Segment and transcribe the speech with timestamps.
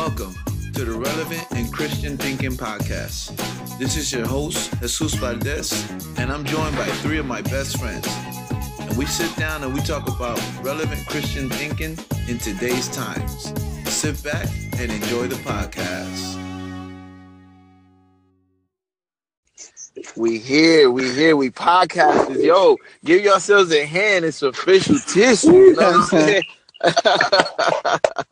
[0.00, 0.34] Welcome
[0.72, 3.36] to the Relevant and Christian Thinking Podcast.
[3.78, 8.08] This is your host, Jesus Valdez, and I'm joined by three of my best friends.
[8.78, 13.52] And we sit down and we talk about relevant Christian thinking in today's times.
[13.92, 16.38] Sit back and enjoy the podcast.
[20.16, 22.42] We here, we here, we podcasters.
[22.42, 24.24] Yo, give yourselves a hand.
[24.24, 25.52] It's official tissue.
[25.52, 26.42] You know what I'm
[28.02, 28.20] saying?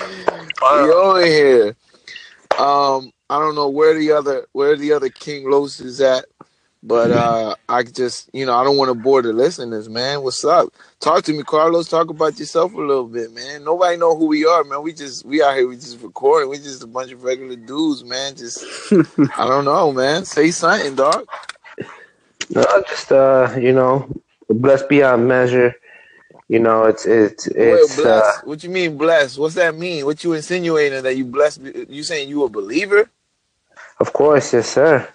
[0.00, 1.76] we over here.
[2.58, 6.24] Um, I don't know where the other where the other King Los is at,
[6.82, 10.22] but uh I just you know I don't want to bore the listeners, man.
[10.22, 10.70] What's up?
[11.00, 11.88] Talk to me, Carlos.
[11.88, 13.64] Talk about yourself a little bit, man.
[13.64, 14.82] Nobody know who we are, man.
[14.82, 16.48] We just we out here, we just recording.
[16.48, 18.34] We just a bunch of regular dudes, man.
[18.34, 18.64] Just
[19.36, 20.24] I don't know, man.
[20.24, 21.26] Say something, dog.
[22.50, 24.10] No, just uh, you know,
[24.48, 25.74] blessed beyond measure.
[26.48, 27.98] You know, it's it's it's.
[27.98, 29.38] Wait, Uh, what you mean blessed?
[29.38, 30.06] What's that mean?
[30.06, 31.60] What you insinuating that you blessed?
[31.88, 33.10] You saying you a believer?
[34.00, 35.08] of course, yes, sir.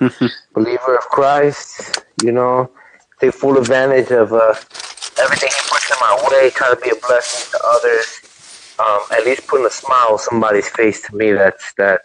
[0.54, 2.02] Believer of Christ.
[2.22, 2.70] You know,
[3.20, 4.54] take full advantage of uh,
[5.20, 6.50] everything He puts in my way.
[6.50, 8.06] Try to be a blessing to others.
[8.78, 11.00] Um, at least putting a smile on somebody's face.
[11.02, 12.02] To me, that's that's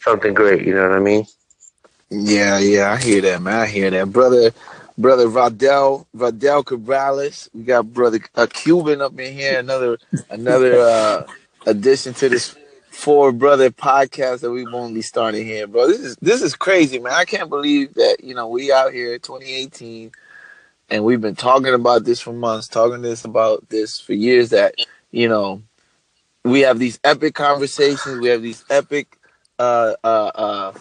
[0.00, 0.66] something great.
[0.66, 1.24] You know what I mean?
[2.10, 3.60] Yeah, yeah, I hear that, man.
[3.60, 4.52] I hear that, brother.
[4.98, 7.48] Brother Raudel, Raudel Cabrales.
[7.52, 9.58] We got brother a Cuban up in here.
[9.58, 9.98] Another,
[10.30, 11.26] another uh
[11.66, 12.56] addition to this
[12.90, 15.86] four brother podcast that we've only started here, bro.
[15.86, 17.12] This is this is crazy, man.
[17.12, 20.12] I can't believe that you know we out here 2018,
[20.88, 24.50] and we've been talking about this for months, talking this about this for years.
[24.50, 24.74] That
[25.10, 25.62] you know
[26.44, 28.20] we have these epic conversations.
[28.20, 29.18] We have these epic,
[29.58, 30.72] uh, uh, uh.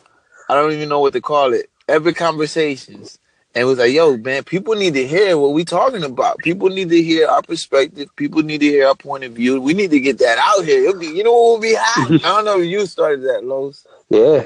[0.48, 1.70] I don't even know what to call it.
[1.90, 3.20] Epic conversations.
[3.56, 6.38] And it was like, yo, man, people need to hear what we talking about.
[6.40, 8.14] People need to hear our perspective.
[8.18, 9.62] People need to hear our point of view.
[9.62, 10.90] We need to get that out here.
[10.90, 12.12] It'll be, you know what will be hot?
[12.12, 13.88] I don't know if you started that, Los.
[14.10, 14.44] Yeah,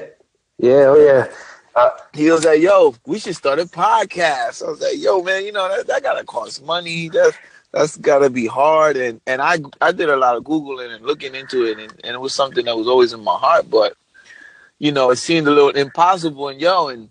[0.58, 1.26] yeah, oh yeah.
[1.74, 4.64] Uh, He was like, yo, we should start a podcast.
[4.64, 7.08] I was like, yo, man, you know, that, that gotta cost money.
[7.08, 7.36] That's
[7.72, 8.96] that's gotta be hard.
[8.96, 12.14] And and I I did a lot of Googling and looking into it and, and
[12.14, 13.94] it was something that was always in my heart, but
[14.78, 17.10] you know, it seemed a little impossible and yo, and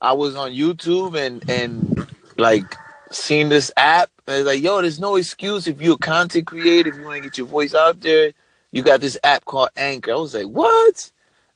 [0.00, 2.76] I was on YouTube and and like
[3.10, 6.90] seen this app and it's like, yo, there's no excuse if you're a content creator,
[6.90, 8.32] if you want to get your voice out there,
[8.72, 10.12] you got this app called Anchor.
[10.12, 11.10] I was like, what?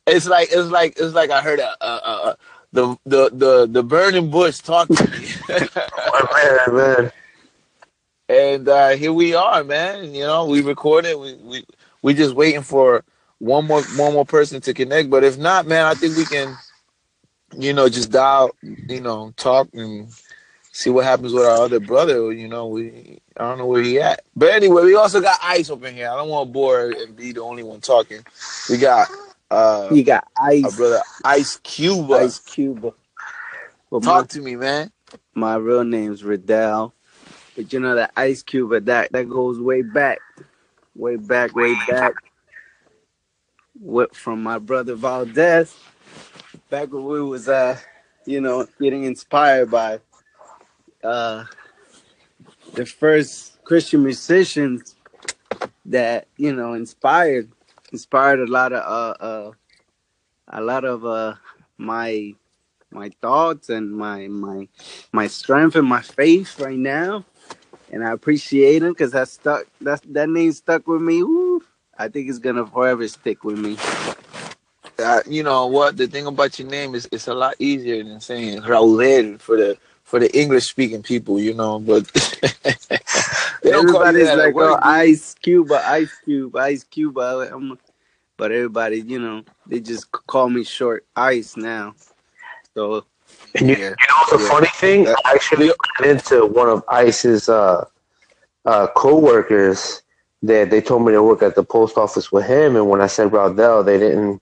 [0.06, 2.36] It's like it's like it's like I heard a, a, a,
[2.72, 5.28] the the the the burning bush talk to me,
[6.34, 7.12] man, man.
[8.28, 10.14] and uh, here we are, man.
[10.14, 11.16] You know, we recorded.
[11.16, 11.64] We we
[12.02, 13.04] we just waiting for
[13.38, 15.10] one more one more person to connect.
[15.10, 16.56] But if not, man, I think we can,
[17.56, 20.08] you know, just dial, you know, talk and
[20.72, 22.32] see what happens with our other brother.
[22.32, 24.22] You know, we I don't know where he at.
[24.36, 26.10] But anyway, we also got Ice up in here.
[26.10, 28.24] I don't want to bore and be the only one talking.
[28.68, 29.08] We got
[29.50, 32.14] uh You got our Ice, brother Ice Cuba.
[32.14, 32.94] Ice Cuba.
[33.90, 34.92] Well, Talk to me, man.
[35.34, 36.92] my, my real name's Raudel,
[37.56, 40.20] but you know that Ice Cuba that that goes way back,
[40.94, 42.12] way back, way back.
[43.80, 45.74] What from my brother Valdez,
[46.70, 47.76] back when we was uh,
[48.24, 50.00] you know, getting inspired by
[51.02, 51.44] uh
[52.74, 54.94] the first Christian musicians
[55.86, 57.50] that you know inspired
[57.90, 59.50] inspired a lot of uh uh
[60.48, 61.34] a lot of uh
[61.78, 62.34] my
[62.90, 64.68] my thoughts and my my
[65.12, 67.24] my strength and my faith right now.
[67.92, 71.22] And i appreciate him because that stuck that that name stuck with me.
[71.98, 73.76] I think it's gonna forever stick with me
[75.00, 75.96] Uh, you know what?
[75.96, 79.78] The thing about your name is it's a lot easier than saying Raul for the
[80.04, 81.80] for the English speaking people, you know.
[81.80, 82.10] But
[83.62, 85.06] they don't call you everybody's like oh work, do you?
[85.14, 87.78] ice cuba ice cube ice cuba I'm,
[88.36, 91.94] but everybody you know they just call me short ice now
[92.74, 93.04] so
[93.54, 93.94] And you, Yeah.
[94.00, 94.48] you know the Yeah.
[94.48, 95.08] funny thing?
[95.08, 97.84] I actually ran into one of ICE's uh,
[98.64, 100.02] uh, co-workers
[100.42, 102.76] that they told me to work at the post office with him.
[102.76, 104.40] And when I said Raudel, they didn't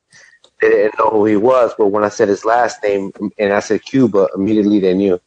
[0.60, 1.72] they didn't know who he was.
[1.76, 5.20] But when I said his last name and I said Cuba, immediately they knew.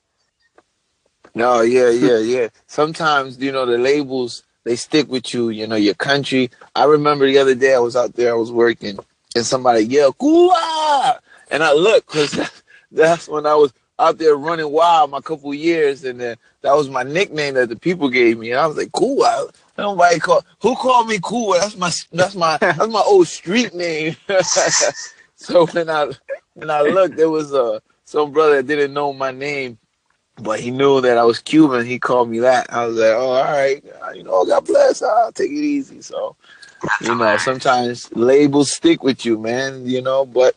[1.33, 2.47] No, yeah, yeah, yeah.
[2.67, 5.49] Sometimes you know the labels they stick with you.
[5.49, 6.51] You know your country.
[6.75, 8.99] I remember the other day I was out there, I was working,
[9.35, 12.37] and somebody yelled "Cuba," and I looked because
[12.91, 16.89] that's when I was out there running wild my couple years, and then that was
[16.89, 18.51] my nickname that the people gave me.
[18.51, 21.59] And I was like, "Cuba." Nobody call who called me Cuba.
[21.59, 24.15] That's my that's my that's my old street name.
[25.45, 26.11] so when I
[26.53, 29.77] when I looked, there was uh, some brother that didn't know my name
[30.41, 31.85] but he knew that I was Cuban.
[31.85, 32.71] He called me that.
[32.73, 33.83] I was like, oh, all right,
[34.15, 35.01] you know, God bless.
[35.01, 36.01] I'll take it easy.
[36.01, 36.35] So,
[37.01, 39.85] you know, sometimes labels stick with you, man.
[39.85, 40.55] You know, but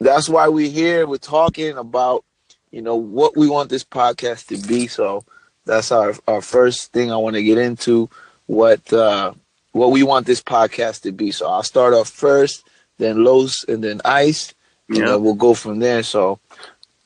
[0.00, 1.06] that's why we're here.
[1.06, 2.24] We're talking about,
[2.70, 4.86] you know, what we want this podcast to be.
[4.86, 5.24] So
[5.64, 8.10] that's our our first thing I want to get into.
[8.46, 9.32] What uh,
[9.72, 11.30] what we want this podcast to be.
[11.30, 12.68] So I'll start off first,
[13.00, 14.54] then Los, and then Ice,
[14.88, 15.16] and Yeah.
[15.16, 16.02] we'll go from there.
[16.02, 16.38] So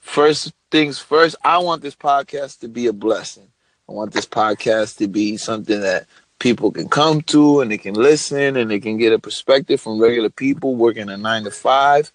[0.00, 3.48] first things first, I want this podcast to be a blessing.
[3.88, 6.06] I want this podcast to be something that
[6.38, 10.00] people can come to and they can listen and they can get a perspective from
[10.00, 12.12] regular people working a nine to five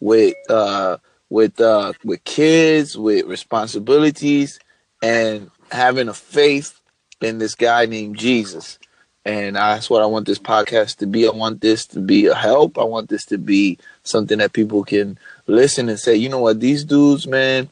[0.00, 0.96] with uh
[1.28, 4.58] with uh with kids with responsibilities
[5.02, 6.80] and having a faith
[7.20, 8.78] in this guy named Jesus.
[9.28, 11.28] And that's what I want this podcast to be.
[11.28, 12.78] I want this to be a help.
[12.78, 16.60] I want this to be something that people can listen and say, you know what,
[16.60, 17.68] these dudes, man,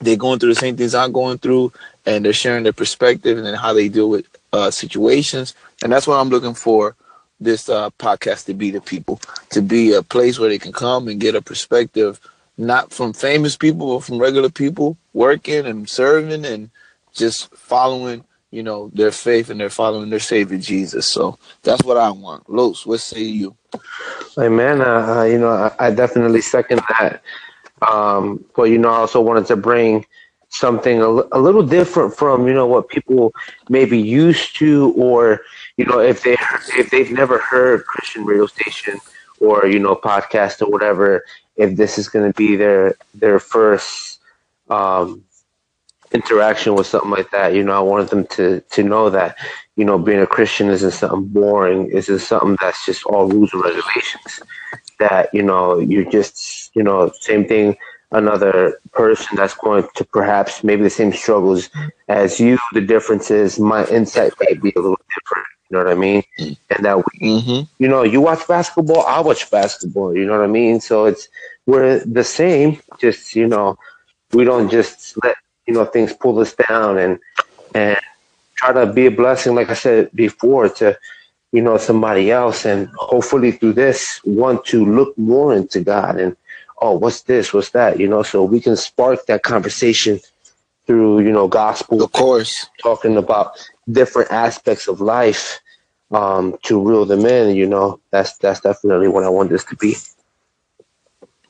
[0.00, 1.72] they're going through the same things I'm going through,
[2.04, 5.54] and they're sharing their perspective and how they deal with uh, situations.
[5.82, 6.94] And that's what I'm looking for
[7.40, 9.18] this uh, podcast to be to people,
[9.48, 12.20] to be a place where they can come and get a perspective,
[12.58, 16.68] not from famous people, but from regular people working and serving and
[17.14, 21.08] just following, you know, their faith and they're following their Savior Jesus.
[21.08, 22.48] So that's what I want.
[22.48, 23.56] Los, what say you?
[24.38, 24.82] Amen.
[24.82, 27.22] uh, uh, you know, I, I definitely second that.
[27.80, 30.06] Um, but you know, I also wanted to bring
[30.50, 33.32] something a, a little different from you know what people
[33.70, 35.40] may be used to, or
[35.78, 36.36] you know, if they
[36.76, 38.98] if they've never heard Christian radio station
[39.40, 41.24] or you know podcast or whatever,
[41.56, 44.20] if this is going to be their their first
[44.68, 45.24] um,
[46.14, 49.36] interaction with something like that, you know, I wanted them to to know that
[49.76, 51.90] you know being a Christian isn't something boring.
[51.90, 54.40] Isn't something that's just all rules and regulations.
[54.98, 57.76] That you know you're just you know same thing.
[58.12, 61.70] Another person that's going to perhaps maybe the same struggles
[62.08, 62.58] as you.
[62.72, 65.46] The difference is my insight may be a little different.
[65.70, 66.22] You know what I mean?
[66.38, 67.62] And that we Mm-hmm.
[67.78, 70.14] you know, you watch basketball, I watch basketball.
[70.16, 70.80] You know what I mean?
[70.80, 71.28] So it's
[71.66, 72.80] we're the same.
[73.00, 73.78] Just you know,
[74.32, 75.36] we don't just let
[75.72, 77.18] you know things pull us down and
[77.74, 77.98] and
[78.56, 80.98] try to be a blessing, like I said before, to
[81.52, 86.36] you know somebody else, and hopefully through this, want to look more into God and
[86.82, 90.20] oh, what's this, what's that, you know, so we can spark that conversation
[90.86, 92.66] through you know gospel Of course.
[92.82, 93.52] talking about
[93.90, 95.60] different aspects of life
[96.10, 97.56] um, to reel them in.
[97.56, 99.96] You know, that's that's definitely what I want this to be.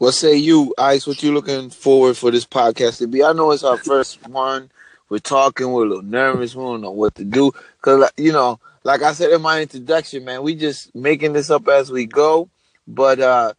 [0.02, 1.06] What say you, Ice?
[1.06, 3.22] What you looking forward for this podcast to be?
[3.22, 4.68] I know it's our first one.
[5.08, 5.70] We're talking.
[5.70, 6.56] We're a little nervous.
[6.56, 10.24] We don't know what to do because, you know, like I said in my introduction,
[10.24, 12.50] man, we just making this up as we go.
[12.88, 13.52] But uh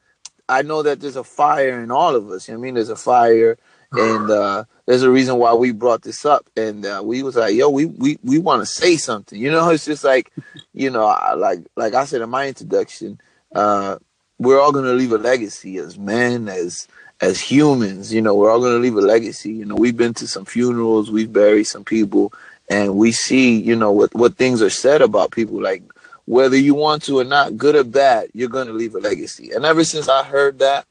[0.49, 2.49] I know that there's a fire in all of us.
[2.49, 3.57] You know I mean, there's a fire,
[3.93, 6.49] and uh there's a reason why we brought this up.
[6.57, 9.39] And uh, we was like, yo, we we we want to say something.
[9.39, 10.29] You know, it's just like,
[10.73, 13.21] you know, I, like like I said in my introduction.
[13.55, 13.97] uh
[14.43, 16.87] we're all gonna leave a legacy as men, as
[17.21, 18.13] as humans.
[18.13, 19.51] You know, we're all gonna leave a legacy.
[19.51, 22.33] You know, we've been to some funerals, we've buried some people,
[22.69, 25.61] and we see, you know, what what things are said about people.
[25.61, 25.83] Like
[26.25, 29.51] whether you want to or not, good or bad, you're gonna leave a legacy.
[29.51, 30.85] And ever since I heard that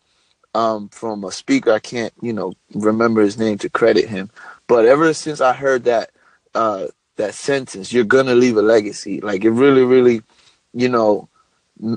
[0.54, 4.30] um, from a speaker, I can't, you know, remember his name to credit him,
[4.66, 6.10] but ever since I heard that
[6.54, 9.20] uh, that sentence, you're gonna leave a legacy.
[9.20, 10.22] Like it really, really,
[10.74, 11.28] you know,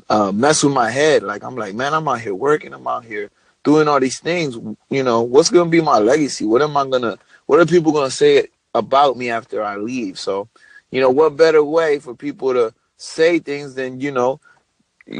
[0.09, 1.23] uh, mess with my head.
[1.23, 2.73] Like I'm like, man, I'm out here working.
[2.73, 3.29] I'm out here
[3.63, 4.55] doing all these things.
[4.89, 6.45] You know, what's gonna be my legacy?
[6.45, 7.17] What am I gonna?
[7.45, 10.19] What are people gonna say about me after I leave?
[10.19, 10.47] So,
[10.91, 14.39] you know, what better way for people to say things than you know,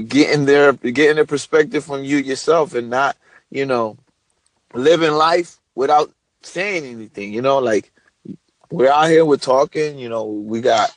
[0.07, 3.17] getting their getting their perspective from you yourself and not,
[3.51, 3.97] you know,
[4.73, 6.11] living life without
[6.41, 7.33] saying anything.
[7.33, 7.91] You know, like
[8.71, 9.99] we're out here, we're talking.
[9.99, 10.91] You know, we got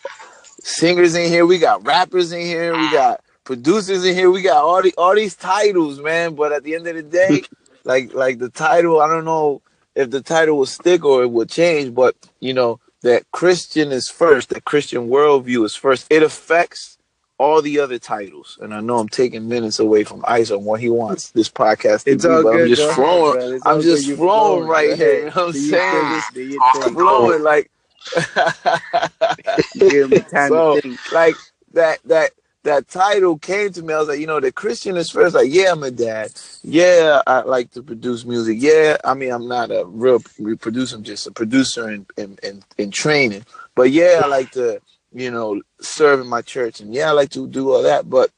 [0.61, 4.63] singers in here, we got rappers in here, we got producers in here, we got
[4.63, 6.35] all the all these titles, man.
[6.35, 7.43] But at the end of the day,
[7.85, 9.63] like like the title, I don't know
[9.95, 14.09] if the title will stick or it will change, but you know that Christian is
[14.11, 16.07] first, that Christian worldview is first.
[16.11, 16.99] It affects
[17.39, 20.81] all the other titles, and I know I'm taking minutes away from Ice on what
[20.81, 22.63] he wants this podcast to It's be, all but good.
[22.63, 23.61] I'm just ahead, flowing.
[23.65, 25.21] I'm just You're flowing right here.
[25.21, 26.23] You know what I'm saying?
[26.51, 26.95] your thing.
[26.95, 27.71] Flowing like.
[29.75, 31.13] Give me time So, to think.
[31.13, 31.35] like
[31.73, 32.31] that that
[32.65, 33.95] that title came to me.
[33.95, 35.35] I was like, you know, the Christian is first.
[35.35, 36.33] Like, yeah, I'm a dad.
[36.63, 38.59] Yeah, I like to produce music.
[38.61, 40.21] Yeah, I mean, I'm not a real
[40.61, 40.97] producer.
[40.97, 43.45] I'm just a producer in in, in, in training.
[43.75, 44.81] But yeah, I like to,
[45.13, 48.11] you know, serve in my church, and yeah, I like to do all that.
[48.11, 48.31] But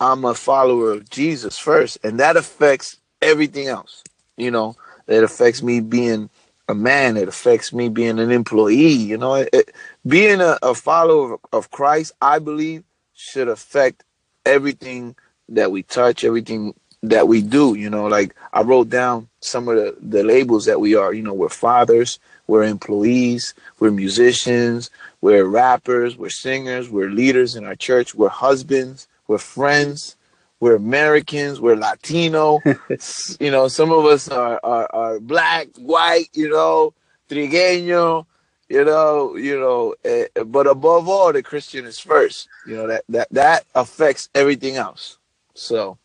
[0.00, 4.02] I'm a follower of Jesus first, and that affects everything else.
[4.36, 4.76] You know,
[5.06, 6.30] it affects me being
[6.68, 7.16] a man.
[7.16, 8.92] It affects me being an employee.
[8.92, 9.74] You know, it, it,
[10.06, 12.84] being a, a follower of, of Christ, I believe,
[13.24, 14.04] should affect
[14.44, 15.16] everything
[15.48, 17.74] that we touch, everything that we do.
[17.74, 21.12] You know, like I wrote down some of the, the labels that we are.
[21.12, 24.90] You know, we're fathers, we're employees, we're musicians,
[25.20, 30.16] we're rappers, we're singers, we're leaders in our church, we're husbands, we're friends,
[30.60, 32.60] we're Americans, we're Latino.
[33.40, 36.92] you know, some of us are, are, are black, white, you know,
[37.30, 38.26] trigueño,
[38.74, 42.48] you know, you know, uh, but above all, the Christian is first.
[42.66, 45.18] You know that that that affects everything else.
[45.54, 45.96] So,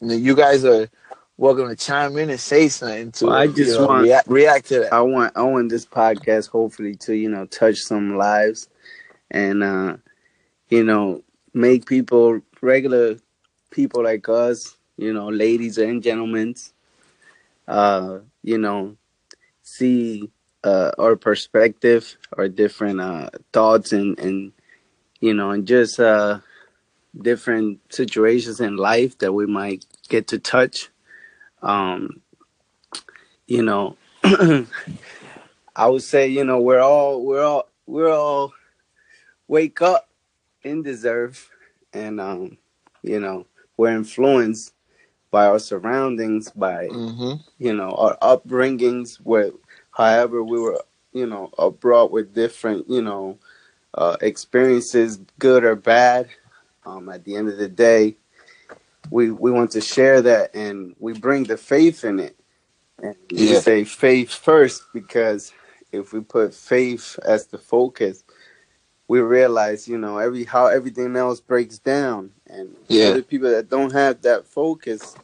[0.00, 0.88] you, know, you guys are
[1.36, 3.26] welcome to chime in and say something to.
[3.26, 4.92] Well, I just you know, want react, react to that.
[4.94, 8.70] I want I want this podcast hopefully to you know touch some lives,
[9.30, 9.96] and uh,
[10.70, 13.16] you know make people regular
[13.70, 16.54] people like us, you know, ladies and gentlemen,
[17.68, 18.96] uh, you know,
[19.62, 20.30] see
[20.64, 24.52] uh, our perspective, our different uh, thoughts, and and
[25.20, 26.40] you know, and just uh,
[27.20, 30.90] different situations in life that we might get to touch.
[31.62, 32.22] Um,
[33.46, 38.52] you know, I would say, you know, we're all we're all we're all
[39.48, 40.08] wake up
[40.62, 41.50] in deserve,
[41.92, 42.58] and um,
[43.02, 44.72] you know, we're influenced
[45.30, 49.50] by our surroundings, by hmm you know our upbringings, where
[49.96, 50.80] however we were,
[51.12, 53.38] you know, brought with different, you know,
[53.94, 56.28] uh, experiences, good or bad.
[56.86, 58.16] Um, at the end of the day,
[59.10, 62.36] we we want to share that, and we bring the faith in it.
[63.02, 63.60] And we Yeah.
[63.60, 65.52] say faith first because
[65.92, 68.24] if we put faith as the focus,
[69.08, 72.32] we realize, you know, every how everything else breaks down.
[72.46, 73.10] And Yeah.
[73.10, 75.14] other people that don't have that focus,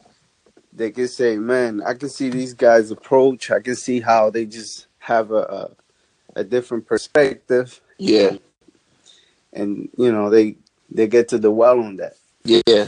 [0.73, 3.51] they can say, "Man, I can see these guys approach.
[3.51, 5.71] I can see how they just have a a,
[6.41, 8.37] a different perspective, Yeah,
[9.53, 10.57] and you know, they
[10.89, 12.13] they get to dwell on that."
[12.43, 12.87] yeah,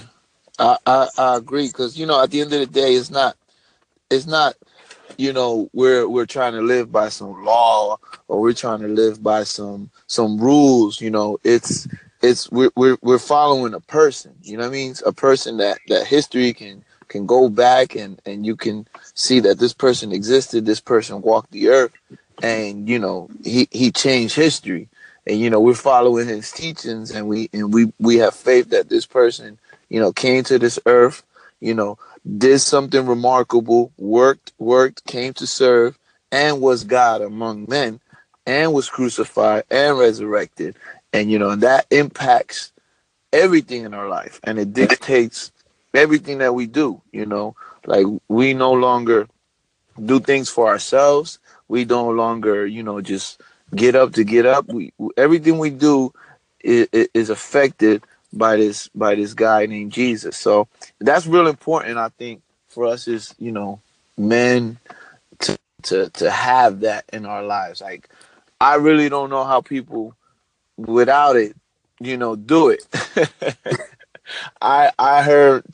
[0.60, 3.36] I I, I agree because you know at the end of the day, it's not
[4.10, 4.56] it's not
[5.18, 7.98] you know we're we're trying to live by some law
[8.28, 11.02] or we're trying to live by some some rules.
[11.02, 11.88] You know, it's
[12.22, 14.34] it's we're we're, we're following a person.
[14.42, 14.96] You know what I mean?
[15.06, 19.60] A person that that history can can go back and and you can see that
[19.60, 20.66] this person existed.
[20.66, 21.94] This person walked the earth,
[22.42, 24.90] and you know he he changed history.
[25.26, 28.90] And you know we're following his teachings, and we and we we have faith that
[28.90, 31.24] this person you know came to this earth.
[31.60, 31.98] You know
[32.38, 36.00] did something remarkable, worked, worked, came to serve,
[36.32, 38.00] and was God among men,
[38.46, 40.76] and was crucified and resurrected.
[41.12, 42.74] And you know, and that impacts
[43.34, 45.52] everything in our life and it dictates
[45.94, 47.56] everything that we do, you know.
[47.86, 49.28] Like we no longer
[50.04, 51.40] do things for ourselves.
[51.68, 53.42] We no longer, you know, just
[53.76, 54.68] get up to get up.
[54.68, 56.14] We everything we do
[56.60, 60.38] is, is affected by this by this guy named Jesus.
[60.38, 60.68] So
[61.00, 63.82] that's real important, I think, for us as you know
[64.18, 64.78] men
[65.40, 67.82] to to to have that in our lives.
[67.82, 68.10] Like
[68.60, 70.16] I really don't know how people
[70.78, 71.56] without it,
[72.00, 72.88] you know, do it.
[74.62, 75.66] I I heard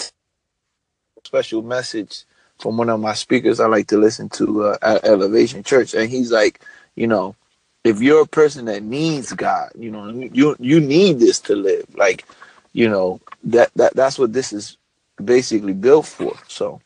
[1.25, 2.25] special message
[2.59, 6.09] from one of my speakers I like to listen to uh, at Elevation Church, and
[6.09, 6.61] he's like,
[6.95, 7.35] you know,
[7.83, 11.85] if you're a person that needs God, you know, you you need this to live.
[11.95, 12.25] Like,
[12.73, 14.77] you know, that that that's what this is
[15.23, 16.33] basically built for.
[16.47, 16.81] So,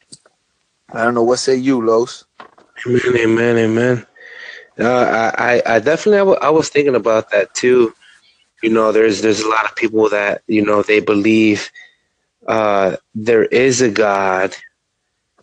[0.93, 2.25] I don't know what say you, Los.
[2.87, 4.07] Amen, amen, amen.
[4.79, 7.93] Uh, I, I, definitely, I, w- I was thinking about that too.
[8.63, 11.69] You know, there's there's a lot of people that you know they believe
[12.47, 14.55] uh, there is a God.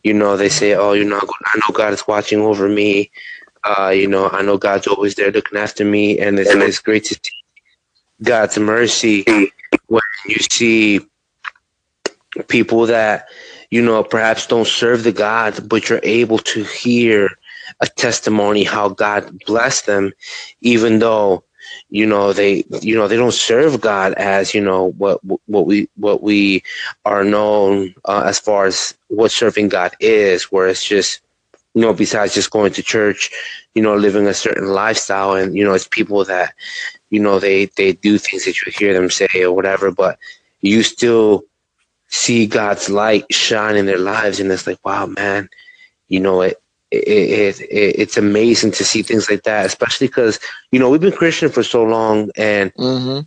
[0.03, 3.11] You know, they say, "Oh, you know, I know God is watching over me."
[3.63, 7.05] Uh, you know, I know God's always there looking after me, and it's, it's great
[7.05, 7.31] to see
[8.23, 9.25] God's mercy
[9.89, 11.01] when you see
[12.49, 13.29] people that
[13.71, 17.29] you know perhaps don't serve the God, but you're able to hear
[17.83, 20.15] a testimony how God blessed them,
[20.63, 21.45] even though
[21.91, 25.89] you know they you know they don't serve God as you know what what we
[25.97, 26.63] what we
[27.05, 31.21] are known uh, as far as what serving God is, where it's just
[31.75, 33.31] you know besides just going to church,
[33.75, 36.55] you know living a certain lifestyle, and you know it's people that
[37.11, 40.19] you know they they do things that you hear them say or whatever, but
[40.61, 41.45] you still
[42.09, 45.49] see God's light shine in their lives, and it's like wow, man,
[46.07, 46.60] you know it
[46.91, 50.39] it, it, it, it's amazing to see things like that, especially because
[50.73, 53.21] you know we've been Christian for so long, and Mm-hmm.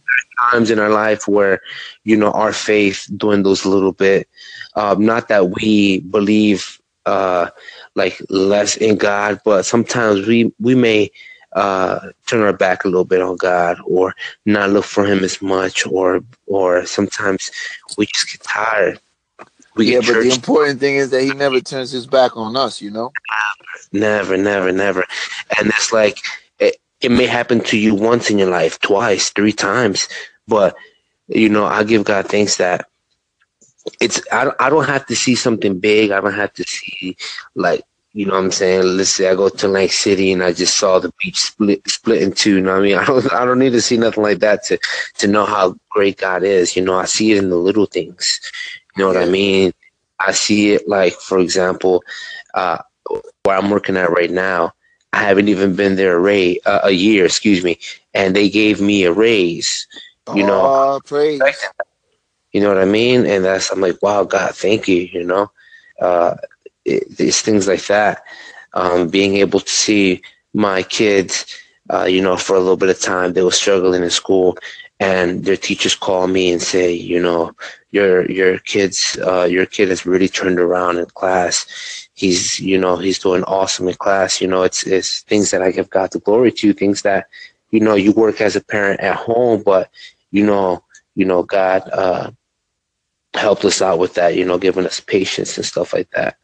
[0.52, 1.60] times in our life where
[2.04, 4.28] you know our faith dwindles a little bit.
[4.76, 7.50] Um, not that we believe uh,
[7.96, 11.12] like less in God, but sometimes we we may
[11.54, 14.14] uh, turn our back a little bit on God or
[14.46, 17.50] not look for Him as much, or or sometimes
[17.98, 19.00] we just get tired.
[19.76, 22.82] We yeah, but the important thing is that He never turns His back on us.
[22.82, 23.12] You know,
[23.92, 25.04] never, never, never.
[25.58, 26.18] And it's like
[26.60, 30.08] it, it may happen to you once in your life, twice, three times,
[30.48, 30.76] but
[31.28, 32.88] you know, I give God thanks that
[34.00, 36.12] it's I, I don't have to see something big.
[36.12, 37.18] I don't have to see
[37.56, 38.84] like you know what I'm saying?
[38.84, 42.22] Let's say I go to Lake City and I just saw the beach split split
[42.22, 42.58] in two.
[42.58, 42.98] You know what I mean?
[43.00, 44.78] I don't I don't need to see nothing like that to
[45.18, 46.76] to know how great God is.
[46.76, 48.40] You know, I see it in the little things.
[48.96, 49.74] You know what I mean?
[50.20, 52.04] I see it like, for example,
[52.54, 52.80] uh,
[53.44, 54.74] where I'm working at right now.
[55.12, 57.80] I haven't even been there a, uh, a year, excuse me,
[58.14, 59.88] and they gave me a raise.
[60.34, 61.42] You know, oh, praise.
[62.52, 63.26] You know what I mean?
[63.26, 65.10] And that's I'm like, wow, God, thank you.
[65.12, 65.52] You know,
[66.00, 66.36] uh,
[66.86, 68.24] it, these things like that.
[68.74, 70.22] Um, being able to see
[70.54, 71.46] my kids,
[71.92, 74.58] uh, you know, for a little bit of time, they were struggling in school,
[75.00, 77.52] and their teachers call me and say, you know,
[77.94, 82.10] your your kids, uh, your kid has really turned around in class.
[82.16, 84.42] He's, you know, he's doing awesome in class.
[84.42, 87.28] You know, it's it's things that I give God the glory to, things that,
[87.70, 89.92] you know, you work as a parent at home, but
[90.32, 90.84] you know,
[91.16, 92.32] you know, God, uh,
[93.36, 96.38] helped us out with that, you know, giving us patience and stuff like that.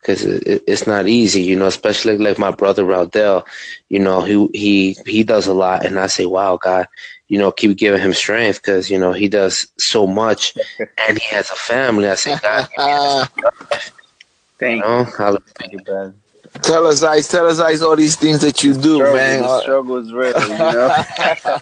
[0.00, 3.44] Because it, it's not easy, you know, especially like my brother Raudel,
[3.88, 6.86] you know, he he he does a lot, and I say, "Wow, God,
[7.32, 10.54] you know, keep giving him strength because you know he does so much,
[11.08, 12.68] and he has a family." I say, "God,
[14.58, 16.14] thank you, know, thank you, Ben.
[16.60, 17.28] Tell us, Ice.
[17.28, 19.40] Tell us, Ice, all these things that you do, struggle, man.
[19.40, 21.04] The uh, struggle is real, you know.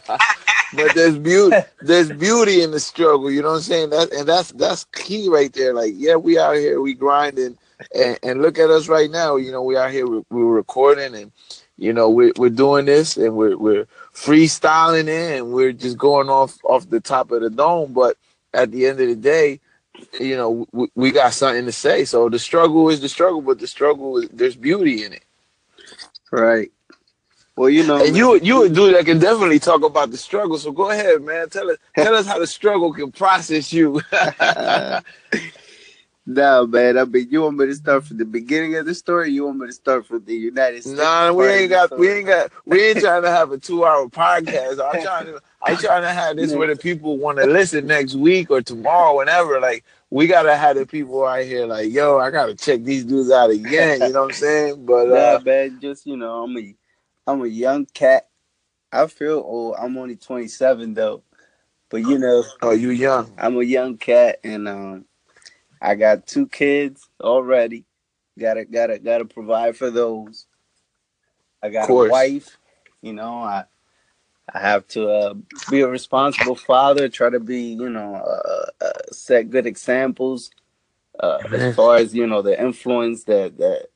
[0.75, 1.57] but there's beauty.
[1.83, 3.31] There's beauty in the struggle.
[3.31, 3.91] You know what I'm saying?
[3.91, 5.73] That and that's that's key right there.
[5.73, 7.57] Like, yeah, we out here, we grinding,
[7.95, 9.37] and, and look at us right now.
[9.37, 11.31] You know, we out here, we, we're recording, and
[11.79, 16.59] you know, we're we're doing this, and we're we're freestyling and we're just going off
[16.64, 17.93] off the top of the dome.
[17.93, 18.17] But
[18.52, 19.61] at the end of the day,
[20.19, 22.05] you know, we, we got something to say.
[22.05, 25.25] So the struggle is the struggle, but the struggle is there's beauty in it.
[26.30, 26.71] Right.
[27.56, 30.56] Well, you know, and you you a dude that can definitely talk about the struggle.
[30.56, 31.50] So go ahead, man.
[31.50, 34.00] Tell us tell us how the struggle can process you.
[36.34, 36.97] no, man.
[36.97, 39.32] I mean, you want me to start from the beginning of the story?
[39.32, 40.97] you want me to start from the United States?
[40.97, 44.06] Nah, we ain't got we ain't got we ain't trying to have a two hour
[44.06, 44.80] podcast.
[44.80, 48.14] I'm trying to I'm trying to have this where the people want to listen next
[48.14, 49.58] week or tomorrow, whenever.
[49.60, 53.32] Like we gotta have the people out here like, yo, I gotta check these dudes
[53.32, 54.00] out again.
[54.00, 54.86] You know what I'm saying?
[54.86, 56.75] But uh, nah, man, just you know, I'm a
[57.26, 58.28] I'm a young cat.
[58.93, 59.75] I feel old.
[59.78, 61.25] I'm only 27 though,
[61.88, 63.32] but you know, oh, you young.
[63.36, 65.04] I'm a young cat, and um,
[65.80, 67.84] I got two kids already.
[68.38, 70.47] Gotta gotta gotta provide for those.
[71.62, 72.56] I got a wife.
[73.02, 73.64] You know, I
[74.52, 75.34] I have to uh,
[75.71, 77.08] be a responsible father.
[77.08, 80.50] Try to be, you know, uh, uh, set good examples
[81.21, 83.86] uh, as far as you know the influence that that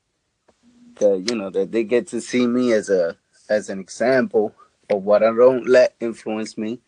[0.99, 3.17] that you know that they get to see me as a
[3.49, 4.53] as an example
[4.89, 6.79] of what I don't let influence me,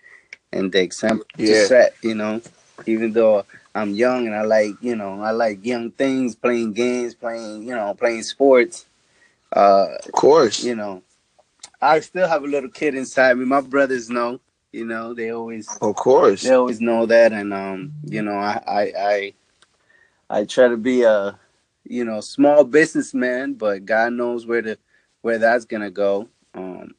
[0.51, 1.47] and the example yeah.
[1.47, 1.95] to set.
[2.01, 2.41] You know,
[2.85, 3.45] even though
[3.77, 7.75] I'm young and I like you know I like young things, playing games, playing you
[7.75, 8.85] know playing sports.
[9.55, 11.03] Uh, of course, you know
[11.81, 13.45] I still have a little kid inside me.
[13.45, 14.39] My brothers know,
[14.71, 16.41] you know, they always Of course.
[16.41, 19.33] They always know that and um, you know, I I I,
[20.29, 21.39] I try to be a
[21.89, 24.77] you know, small businessman, but God knows where to
[25.21, 26.27] where that's gonna go.
[26.53, 26.95] Um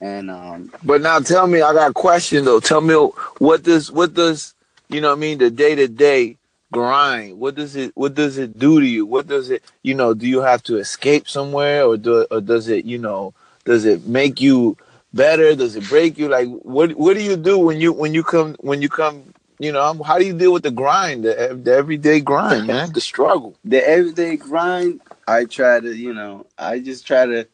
[0.00, 2.60] and um But now tell me, I got a question though.
[2.60, 2.94] Tell me
[3.38, 4.54] what does what does
[4.88, 6.38] you know what I mean, the day to day
[6.72, 7.38] grind.
[7.38, 9.06] What does it what does it do to you?
[9.06, 12.68] What does it you know do you have to escape somewhere or do or does
[12.68, 14.76] it you know does it make you
[15.12, 15.54] better?
[15.54, 16.28] Does it break you?
[16.28, 19.72] Like what what do you do when you when you come when you come you
[19.72, 22.92] know how do you deal with the grind the, the everyday grind man?
[22.92, 23.56] The struggle.
[23.64, 27.46] The everyday grind i try to you know i just try to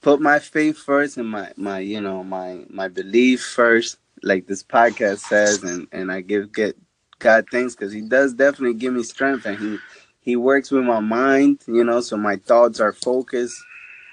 [0.00, 4.62] put my faith first and my my you know my my belief first like this
[4.62, 6.76] podcast says and and i give get
[7.18, 9.78] god thanks because he does definitely give me strength and he
[10.20, 13.56] he works with my mind you know so my thoughts are focused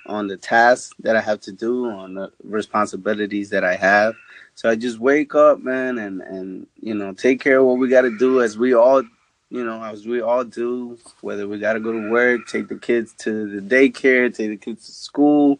[0.08, 4.15] on the tasks that I have to do, on the responsibilities that I have.
[4.56, 7.89] So I just wake up, man, and and you know take care of what we
[7.89, 9.04] got to do, as we all,
[9.50, 10.98] you know, as we all do.
[11.22, 14.58] Whether we got to go to work, take the kids to the daycare, take the
[14.58, 15.60] kids to school,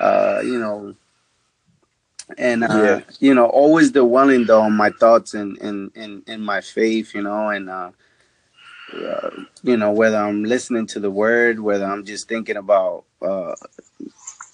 [0.00, 0.94] uh, you know,
[2.38, 3.00] and uh, yeah.
[3.18, 7.22] you know, always dwelling though on my thoughts and and and in my faith, you
[7.22, 7.90] know, and uh,
[8.92, 9.30] uh,
[9.62, 13.54] you know, whether I'm listening to the word, whether I'm just thinking about, uh,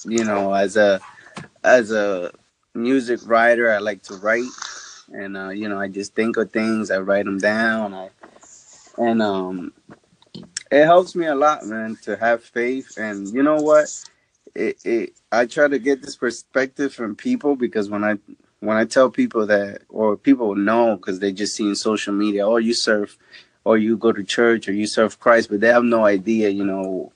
[0.04, 1.00] you know, as a
[1.64, 2.32] as a
[2.74, 4.44] music writer, I like to write,
[5.12, 8.10] and uh, you know, I just think of things, I write them down, I,
[8.98, 9.72] and um,
[10.70, 12.96] it helps me a lot, man, to have faith.
[12.98, 13.88] And you know what?
[14.57, 18.19] It, it I try to get this perspective from people because when I
[18.61, 22.47] when I tell people that, or people know because they just see in social media,
[22.49, 23.19] oh, you serve,
[23.64, 26.64] or you go to church, or you serve Christ, but they have no idea, you
[26.64, 27.12] know,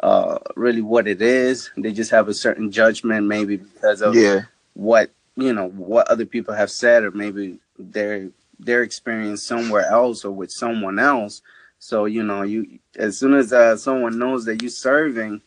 [0.00, 1.70] uh, really what it is.
[1.76, 4.42] They just have a certain judgment, maybe because of Yeah.
[4.74, 10.24] what you know what other people have said, or maybe their their experience somewhere else
[10.24, 11.42] or with someone else.
[11.80, 15.42] So you know, you as soon as uh, someone knows that you're serving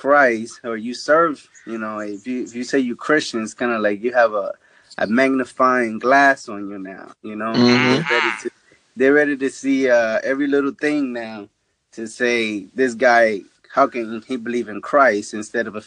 [0.00, 3.72] Christ or you serve, you know, if you if you say you Christian, it's kind
[3.72, 4.54] of like you have a
[4.96, 7.12] a magnifying glass on you now.
[7.22, 7.82] You know, Mhm.
[8.08, 8.50] they're ready to
[8.96, 11.48] they're ready to see uh, every little thing now
[11.92, 13.42] to say this guy.
[13.74, 15.82] How can he believe in Christ instead of a,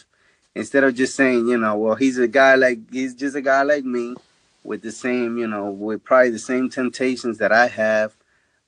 [0.54, 3.62] instead of just saying, you know, well, he's a guy like he's just a guy
[3.62, 4.14] like me
[4.62, 8.14] with the same, you know, with probably the same temptations that I have.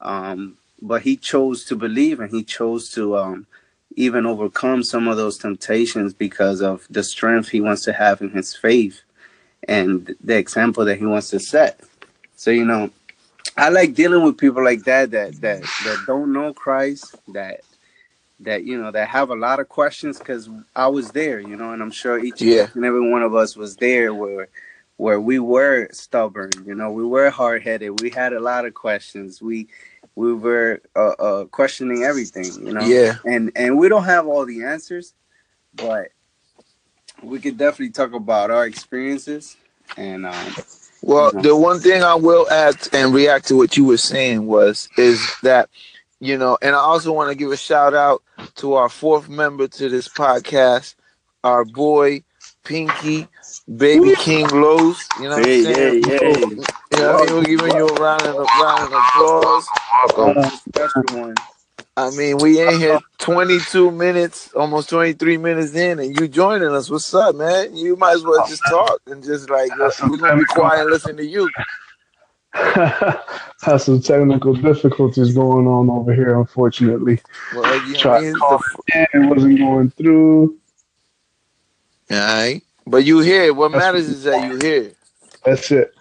[0.00, 3.46] Um, but he chose to believe and he chose to um,
[3.96, 8.30] even overcome some of those temptations because of the strength he wants to have in
[8.30, 9.00] his faith
[9.68, 11.80] and the example that he wants to set.
[12.36, 12.90] So, you know,
[13.56, 17.60] I like dealing with people like that that that that don't know Christ, that
[18.40, 21.72] that you know that have a lot of questions because I was there, you know,
[21.72, 22.68] and I'm sure each Yeah.
[22.74, 24.48] and every one of us was there where
[24.98, 28.74] where we were stubborn, you know, we were hard headed, we had a lot of
[28.74, 29.68] questions, we
[30.16, 33.18] we were uh, uh, questioning everything, you know, Yeah.
[33.24, 35.14] and and we don't have all the answers,
[35.74, 36.08] but
[37.22, 39.56] we could definitely talk about our experiences
[39.96, 40.54] and um,
[41.02, 41.42] Well, Mhm.
[41.42, 45.20] the one thing I will add and react to what you were saying was is
[45.42, 45.68] that
[46.18, 48.22] you know, and I also want to give a shout out
[48.56, 50.94] to our fourth member to this podcast,
[51.44, 52.24] our boy
[52.64, 53.28] Pinky,
[53.76, 55.06] Baby King Lowe's.
[55.20, 56.04] You know what Hey, I'm saying?
[56.04, 56.40] hey, hey.
[56.92, 57.34] You know what I mean?
[57.36, 59.68] We're giving you a round of, round of applause.
[60.04, 61.34] Welcome.
[61.96, 66.90] I mean, we in here 22 minutes, almost 23 minutes in, and you joining us.
[66.90, 67.74] What's up, man?
[67.74, 71.16] You might as well just talk and just like we're gonna be quiet and listen
[71.16, 71.48] to you.
[72.52, 77.18] Have some technical difficulties going on over here, unfortunately.
[77.54, 78.34] Well, you know, what Try mean?
[78.34, 80.58] to call it it wasn't going through.
[82.10, 82.62] All right.
[82.86, 83.54] But you here.
[83.54, 84.92] What That's matters is that you here.
[85.44, 85.94] That's it.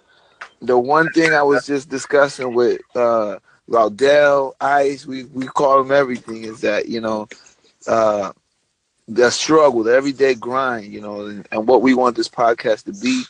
[0.61, 5.91] The one thing I was just discussing with uh Raudel, Ice, we we call them
[5.91, 7.27] everything, is that, you know,
[7.87, 8.31] uh
[9.07, 12.93] the struggle, the everyday grind, you know, and, and what we want this podcast to
[12.93, 13.23] be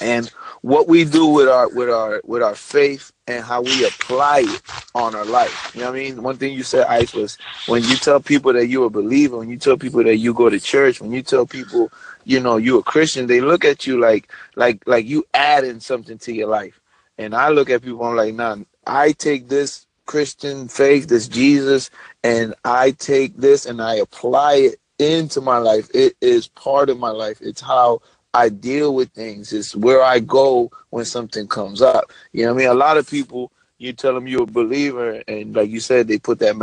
[0.00, 0.28] and
[0.62, 4.62] what we do with our with our with our faith and how we apply it
[4.94, 5.72] on our life.
[5.74, 6.22] You know what I mean?
[6.22, 9.48] One thing you said, Ice, was when you tell people that you're a believer, when
[9.50, 11.90] you tell people that you go to church, when you tell people,
[12.24, 16.18] you know, you're a Christian, they look at you like like like you adding something
[16.18, 16.80] to your life.
[17.18, 18.56] And I look at people, I'm like, nah,
[18.90, 21.90] I take this Christian faith, this Jesus,
[22.24, 25.88] and I take this and I apply it into my life.
[25.94, 27.40] It is part of my life.
[27.40, 28.02] It's how
[28.34, 29.52] I deal with things.
[29.52, 32.12] It's where I go when something comes up.
[32.32, 32.72] You know what I mean?
[32.72, 36.18] A lot of people, you tell them you're a believer, and like you said, they
[36.18, 36.56] put that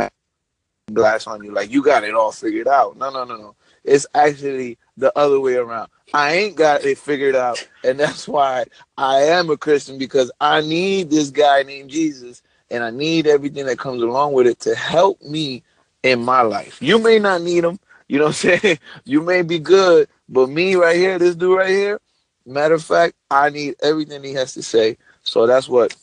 [0.94, 2.96] glass on you, like you got it all figured out.
[2.98, 3.56] No, no, no, no.
[3.88, 5.88] It's actually the other way around.
[6.14, 8.64] I ain't got it figured out, and that's why
[8.96, 13.66] I am a Christian because I need this guy named Jesus, and I need everything
[13.66, 15.62] that comes along with it to help me
[16.02, 16.80] in my life.
[16.80, 18.78] You may not need him, you know what I'm saying?
[19.04, 22.00] You may be good, but me right here, this dude right here,
[22.46, 24.96] matter of fact, I need everything he has to say.
[25.22, 25.94] So that's what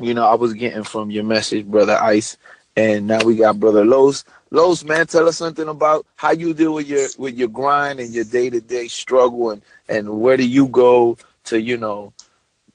[0.00, 2.36] you know I was getting from your message, brother Ice.
[2.76, 4.24] And now we got brother Los.
[4.50, 8.12] Los, man, tell us something about how you deal with your with your grind and
[8.14, 12.12] your day to day struggle, and and where do you go to you know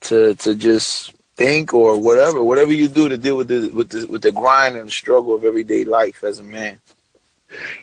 [0.01, 4.05] to to just think or whatever, whatever you do to deal with the with the
[4.07, 6.79] with the grind and the struggle of everyday life as a man.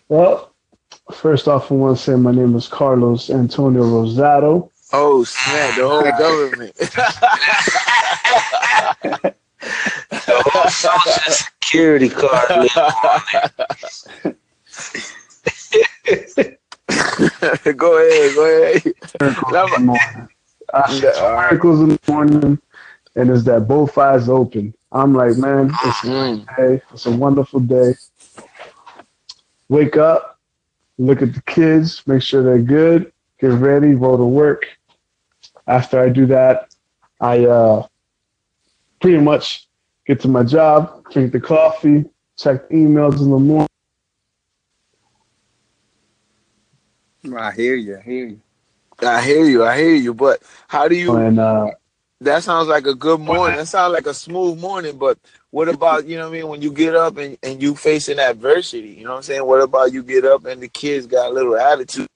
[0.09, 0.53] Well,
[1.13, 4.71] first off, I want to say my name is Carlos Antonio Rosado.
[4.93, 5.77] Oh snap!
[5.77, 6.77] The whole government.
[10.63, 12.51] The social security card.
[12.51, 12.69] on
[17.63, 17.73] there.
[17.75, 18.95] go ahead, go ahead.
[19.21, 20.29] Miracles in the morning.
[20.73, 21.51] I see Yeah, two all right.
[21.51, 22.59] miracles in the morning,
[23.17, 24.75] and it's that both eyes open.
[24.93, 26.57] I'm like, man, it's a Mm.
[26.57, 26.83] day.
[26.93, 27.95] It's a wonderful day.
[29.69, 30.39] Wake up,
[30.99, 34.67] look at the kids, make sure they're good, get ready, go to work.
[35.67, 36.75] After I do that,
[37.21, 37.87] I uh,
[39.01, 39.69] pretty much
[40.07, 42.05] get to my job, drink the coffee,
[42.39, 43.69] check emails in the morning.
[47.37, 47.99] I hear you.
[47.99, 48.41] I hear you.
[49.03, 49.65] I hear you.
[49.65, 50.15] I hear you.
[50.15, 51.17] But how do you?
[51.17, 51.71] And uh,
[52.21, 53.57] That sounds like a good morning.
[53.57, 54.97] That sounds like a smooth morning.
[54.99, 55.19] But
[55.51, 56.49] what about you know what I mean?
[56.49, 59.47] When you get up and, and you facing adversity, you know what I'm saying?
[59.47, 62.07] What about you get up and the kids got a little attitude?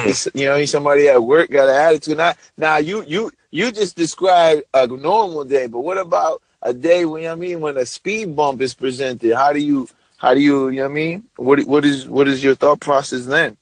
[0.00, 2.16] It's- you know, somebody at work got an attitude.
[2.18, 7.04] Now, now you you you just described a normal day, but what about a day
[7.04, 9.34] when you know what I mean when a speed bump is presented?
[9.34, 11.24] How do you how do you you know what I mean?
[11.36, 13.56] What what is what is your thought process then?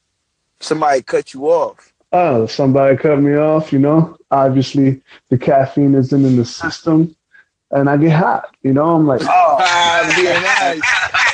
[0.61, 1.93] Somebody cut you off.
[2.13, 3.73] oh, somebody cut me off.
[3.73, 7.15] You know, obviously the caffeine isn't in the system,
[7.71, 8.55] and I get hot.
[8.63, 10.83] You know, I'm like, oh, be honest.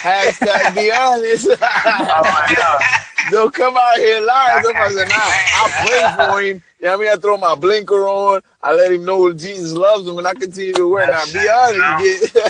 [0.04, 1.46] Hashtag be honest.
[1.62, 2.82] oh my god.
[3.30, 4.64] Don't come out here lying.
[4.64, 6.62] Somebody said, nah, I pray for him.
[6.80, 7.12] You know what I mean?
[7.12, 8.42] I throw my blinker on.
[8.62, 11.08] I let him know Jesus loves him, and I continue to work.
[11.08, 12.36] Now, be honest.
[12.36, 12.48] I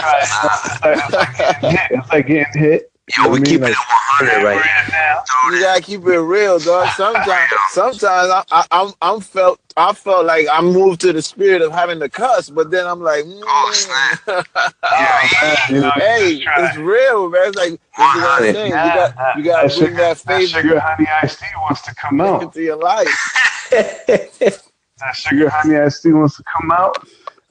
[0.00, 0.18] try.
[0.22, 1.90] It's like, it's like getting hit.
[1.90, 2.90] It's like getting hit.
[3.16, 5.22] Yo, we I mean, keep it like- at 100 right now.
[5.52, 6.88] you gotta keep it real, dog.
[6.96, 11.62] Sometimes, sometimes I, I, I'm, I'm felt, I felt like I moved to the spirit
[11.62, 13.30] of having to cuss, but then I'm like, mm,
[15.70, 16.66] You know, hey, just try.
[16.68, 17.42] it's real, man.
[17.48, 18.66] It's like, this is what I'm saying.
[18.66, 21.94] You got, you gotta That bring sugar, that that sugar honey iced tea wants to
[21.94, 22.42] come out.
[22.42, 23.08] into your life.
[24.98, 27.06] That sugar honey iced tea wants to come out.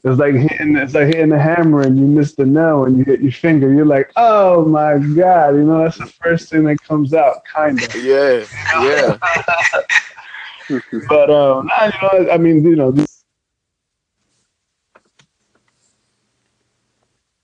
[0.08, 0.76] It's like hitting.
[0.78, 3.74] It's like hitting a hammer and you miss the nail and you hit your finger.
[3.74, 5.56] You're like, oh my god!
[5.56, 7.96] You know that's the first thing that comes out, kind of.
[8.06, 8.46] Yeah,
[8.84, 9.18] yeah.
[11.10, 13.24] But um, nah, you know, I mean, you know, this-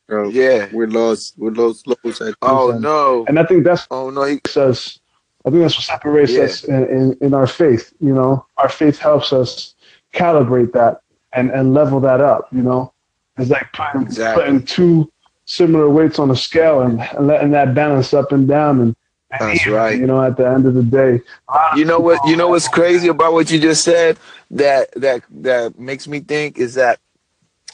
[0.08, 0.67] Bro, Yeah.
[0.71, 1.34] We're lost.
[1.38, 1.88] We're lost.
[1.88, 3.26] Lost at Oh no.
[3.28, 4.24] and I think that's Oh no.
[4.26, 5.00] He, what us.
[5.45, 6.43] I think that's what separates Yeah.
[6.43, 7.93] us in, in, in our faith.
[8.00, 9.74] You know, our faith helps us
[10.13, 11.02] calibrate that
[11.34, 12.48] and, and level that up.
[12.52, 12.94] You know,
[13.38, 14.44] it's like putting, Exactly.
[14.44, 15.12] putting two
[15.46, 18.80] similar weights on a scale and, and letting that balance up and down.
[18.80, 18.96] And,
[19.32, 20.00] and That's even, right.
[20.00, 22.20] You know, at the end of the day, a lot of you know what?
[22.28, 24.17] You know what's crazy about what you just said?
[24.52, 27.00] That that that makes me think is that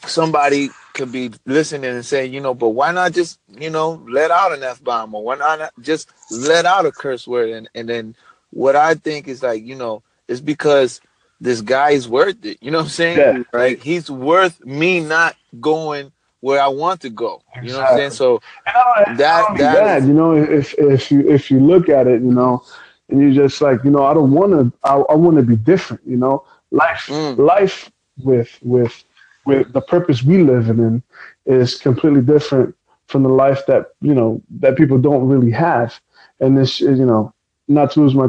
[0.05, 4.31] somebody could be listening and saying, you know, but why not just you know let
[4.31, 7.49] out an f bomb or why not just let out a curse word?
[7.49, 8.15] And and then
[8.51, 11.01] what I think is like, you know, it's because
[11.39, 12.57] this guy is worth it.
[12.61, 13.17] You know what I'm saying?
[13.17, 13.43] Yeah.
[13.53, 17.41] Like he's worth me not going where I want to go.
[17.63, 18.11] You know what I'm saying?
[18.11, 22.07] So And That- that that, is- you know, if if you if you look at
[22.07, 22.63] it, you know,
[23.09, 25.55] and you're just like, you know, I don't want to, I, I want to be
[25.55, 27.37] different, you know, life, Mm.
[27.37, 27.89] life
[28.23, 29.03] with with
[29.45, 31.01] with the purpose we live in
[31.45, 32.75] is completely different
[33.07, 35.99] from the life that you know that people don't really have,
[36.41, 37.33] and this, is, you know,
[37.69, 38.27] not to lose my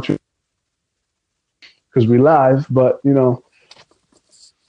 [1.99, 3.43] because we live, but you know,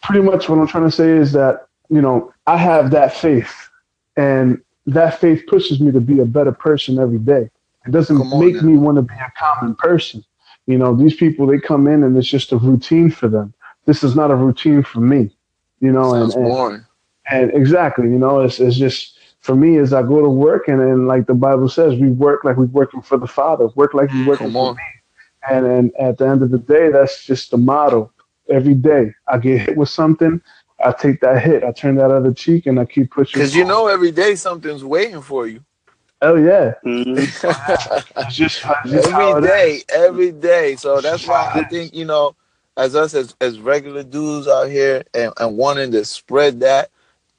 [0.02, 3.70] pretty much what I'm trying to say is that you know I have that faith,
[4.18, 7.50] and that faith pushes me to be a better person every day.
[7.86, 10.24] It doesn't on make me want to be a common person.
[10.66, 13.54] You know, these people they come in and it's just a routine for them.
[13.86, 15.36] This is not a routine for me.
[15.80, 16.86] You know, and, sounds and boring.
[17.30, 20.80] and exactly, you know, it's it's just for me as I go to work and
[20.80, 24.12] then like the Bible says, we work like we're working for the Father, work like
[24.12, 24.76] we're mm, working Come for on.
[24.76, 24.82] me.
[25.48, 28.12] And and at the end of the day, that's just the motto.
[28.50, 30.42] Every day I get hit with something,
[30.84, 33.40] I take that hit, I turn that other cheek, and I keep pushing.
[33.40, 35.64] Because you know every day something's waiting for you.
[36.22, 37.18] oh yeah, Mhm.
[38.18, 39.50] it's just, it's just how every it is.
[39.50, 40.76] day, every day.
[40.76, 42.36] So that's why I think you know,
[42.78, 46.90] as us as, as regular dudes out here and, and wanting to spread that,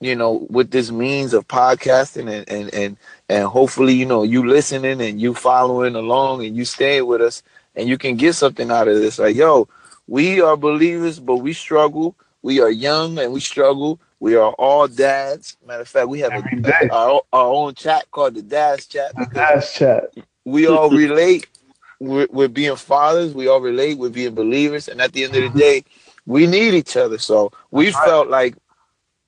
[0.01, 2.97] you know, with this means of podcasting and and and
[3.29, 7.43] and hopefully you know you listening and you following along and you staying with us
[7.75, 9.19] and you can get something out of this.
[9.19, 9.69] Like yo,
[10.07, 12.17] we are believers, but we struggle.
[12.43, 14.01] We are young and we struggle.
[14.19, 15.57] We are all dads.
[15.67, 19.29] Matter of fact, we have a, our, our own chat called the Dads Chat The
[19.35, 20.13] last chat.
[20.45, 21.47] we all relate
[22.01, 23.35] with, with being fathers.
[23.35, 25.59] We all relate with being believers, and at the end of the mm-hmm.
[25.59, 25.85] day,
[26.27, 27.19] we need each other.
[27.19, 28.57] So we felt like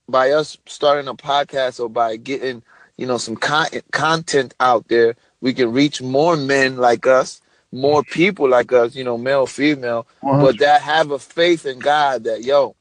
[0.09, 2.63] by us starting a podcast or by getting
[2.97, 7.42] you know some con- content out there, we can reach more men like us,
[7.73, 8.95] more people like us.
[8.95, 12.77] You know, male, female, but that have a faith in God that yo,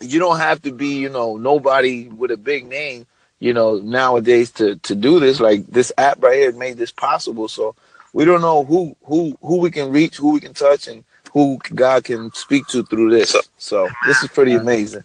[0.00, 3.06] you don't have to be you know nobody with a big name.
[3.40, 7.48] You know nowadays to to do this like this app right here made this possible.
[7.48, 7.74] So
[8.12, 11.58] we don't know who who who we can reach, who we can touch, and who
[11.74, 13.34] God can speak to through this.
[13.58, 15.04] So this is pretty amazing.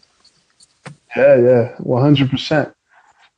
[1.15, 2.73] Yeah, yeah, one hundred percent.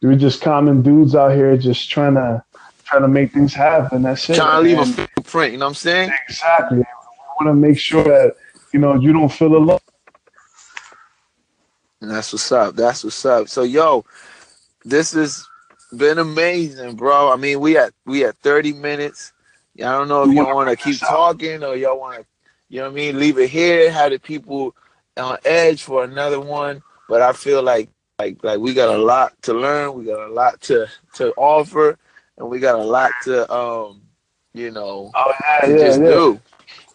[0.02, 2.44] We're just common dudes out here, just trying to
[2.89, 4.02] trying to make things happen.
[4.02, 4.36] That's it.
[4.36, 5.54] Trying to leave a And- footprint.
[5.54, 6.12] You know what I'm saying?
[6.28, 6.78] Exactly.
[6.80, 8.36] We want to make sure that
[8.73, 9.80] you know you don't feel alone.
[12.02, 12.75] And that's what's up.
[12.75, 13.49] That's what's up.
[13.49, 14.06] So yo,
[14.86, 15.45] this has
[15.95, 17.32] been amazing, bro.
[17.32, 19.34] I mean, we at we at 30 minutes.
[19.78, 22.25] I don't know if y'all want to keep talking or y'all want to,
[22.69, 24.75] you know what I mean, leave it here, have the people
[25.15, 26.82] on edge for another one.
[27.08, 30.34] But I feel like like like we got a lot to learn, we got a
[30.34, 31.97] lot to to offer,
[32.39, 34.02] and we got a lot to um,
[34.54, 36.08] you know, Oh yeah, yeah, just yeah.
[36.08, 36.39] do.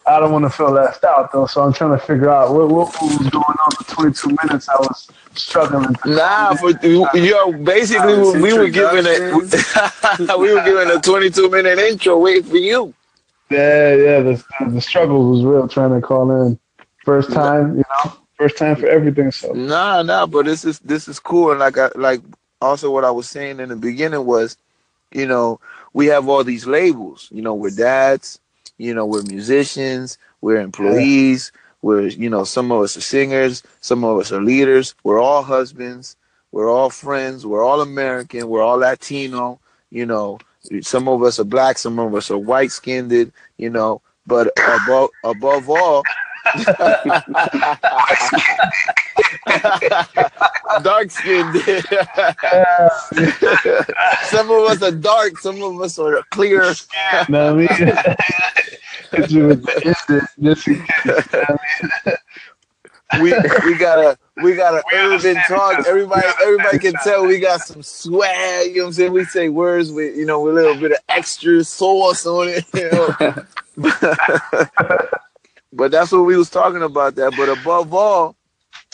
[0.07, 2.69] I don't want to feel left out though, so I'm trying to figure out what,
[2.69, 4.69] what was going on for 22 minutes.
[4.69, 5.95] I was struggling.
[6.05, 12.19] Nah, for yo, basically we were giving it, we were giving a 22 minute intro
[12.19, 12.93] waiting for you.
[13.49, 14.19] Yeah, yeah.
[14.21, 16.59] The the struggle was real trying to call in.
[17.03, 19.31] First time, you know, first time for everything.
[19.31, 22.21] So Nah, nah, but this is this is cool, and like I like
[22.61, 24.57] also what I was saying in the beginning was,
[25.11, 25.59] you know,
[25.93, 27.29] we have all these labels.
[27.31, 28.39] You know, we're dads.
[28.77, 30.17] You know, we're musicians.
[30.41, 31.51] We're employees.
[31.81, 33.63] We're you know, some of us are singers.
[33.81, 34.95] Some of us are leaders.
[35.03, 36.17] We're all husbands.
[36.51, 37.45] We're all friends.
[37.45, 38.47] We're all American.
[38.47, 39.59] We're all Latino.
[39.89, 40.39] You know,
[40.81, 41.77] some of us are black.
[41.77, 43.31] Some of us are white skinned.
[43.57, 46.03] You know, but above above all.
[50.83, 51.55] dark skinned.
[54.25, 56.63] some of us are dark, some of us are clear.
[56.63, 56.85] what
[57.33, 57.67] I mean?
[59.11, 60.85] Hit you with the instant, just in case.
[61.05, 61.57] You know what I
[62.05, 62.15] mean?
[63.21, 63.31] We
[63.63, 65.85] we got a we got a urban talk.
[65.87, 68.71] Everybody everybody can tell we got some swag.
[68.71, 69.13] You know what I'm saying?
[69.13, 72.65] We say words with you know with a little bit of extra sauce on it.
[72.73, 73.15] You know.
[75.75, 77.15] but that's what we was talking about.
[77.15, 77.33] That.
[77.37, 78.35] But above all,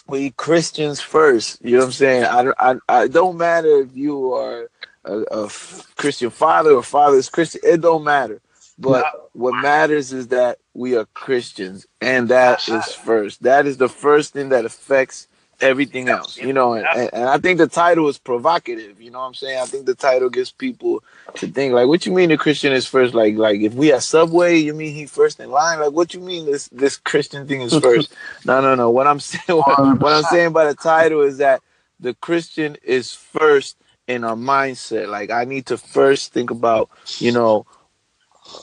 [0.07, 1.63] we Christians first.
[1.63, 2.23] You know what I'm saying?
[2.25, 4.69] I I, I don't matter if you are
[5.05, 5.49] a
[5.95, 7.61] Christian father or father is Christian.
[7.63, 8.41] It don't matter.
[8.77, 13.43] But what matters is that we are Christians, and that is first.
[13.43, 15.27] That is the first thing that affects
[15.61, 16.73] everything else, you know.
[16.73, 19.01] And, and, I think the title is provocative.
[19.01, 19.59] You know what I'm saying?
[19.59, 21.03] I think the title gets people
[21.35, 23.13] to think like, "What you mean the Christian is first?
[23.13, 25.79] Like, like if we at Subway, you mean he first in line?
[25.79, 28.13] Like, what you mean this this Christian thing is first?
[28.45, 28.89] no, no, no.
[28.89, 31.61] What I'm saying, what, what I'm saying by the title is that
[31.99, 35.07] the Christian is first in our mindset.
[35.07, 37.65] Like, I need to first think about, you know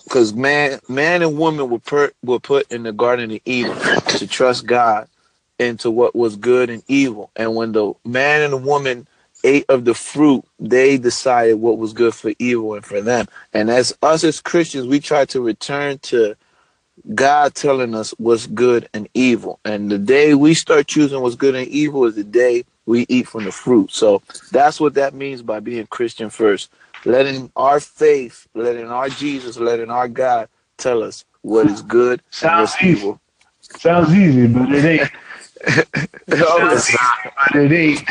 [0.05, 3.77] because man man and woman were per, were put in the garden of eden
[4.09, 5.09] to trust god
[5.59, 7.31] into what was good and evil.
[7.37, 9.07] And when the man and the woman
[9.45, 13.27] ate of the fruit they decided what was good for evil and for them.
[13.53, 16.37] And as us as christians we try to return to
[17.15, 19.61] god telling us what's good and evil.
[19.65, 23.29] And the day we start choosing what's good and evil is the day we eat
[23.29, 23.93] from the fruit.
[23.93, 26.71] So that's what that means by being christian first.
[27.05, 32.61] Letting our faith, letting our Jesus, letting our God tell us what is good and
[32.61, 33.21] what's evil.
[33.61, 35.11] Sounds easy, but it ain't.
[36.31, 36.91] Oh, sounds
[37.53, 37.99] but it ain't.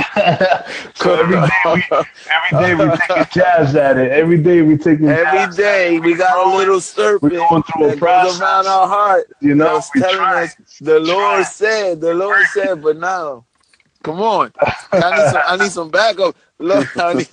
[0.95, 1.83] so every day we
[2.29, 4.11] every day we taking jabs at it.
[4.11, 7.85] Every day we taking Every jabs day we got a little serpent We're going through
[7.85, 8.33] a that process.
[8.33, 9.27] goes around our heart.
[9.41, 10.43] You know, that's telling try.
[10.45, 11.43] us the Lord try.
[11.45, 13.45] said, the Lord said, but now,
[14.03, 14.51] come on,
[14.91, 16.35] I need some, I need some backup.
[16.59, 17.27] Look, need,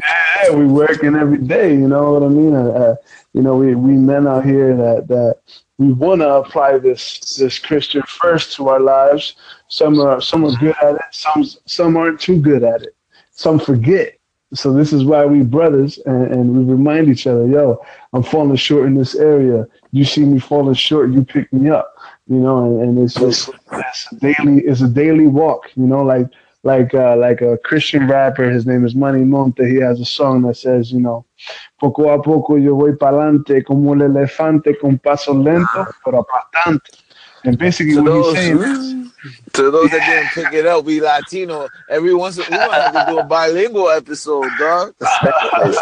[0.00, 1.72] yeah, we working every day.
[1.72, 2.54] You know what I mean?
[2.54, 2.96] Uh, uh,
[3.32, 5.38] you know, we, we men out here that that
[5.78, 9.36] we want to apply this this Christian first to our lives.
[9.68, 11.02] Some are some are good at it.
[11.10, 12.94] Some some aren't too good at it.
[13.32, 14.18] Some forget.
[14.54, 18.56] So this is why we brothers and, and we remind each other, yo, I'm falling
[18.56, 19.66] short in this area.
[19.90, 21.93] You see me falling short, you pick me up.
[22.26, 25.70] You know, and, and it's just it's a daily it's a daily walk.
[25.76, 26.28] You know, like
[26.62, 28.50] like uh, like a Christian rapper.
[28.50, 29.66] His name is Manny Montes.
[29.66, 31.26] He has a song that says, you know,
[31.78, 36.90] poco a poco yo voy pa'lante como el elefante con paso lento pero aplastante.
[37.44, 39.03] And basically, to what he's saying is,
[39.54, 41.68] to those that didn't pick it up, we Latino.
[41.88, 44.94] Every once in a while, we have to do a bilingual episode, dog.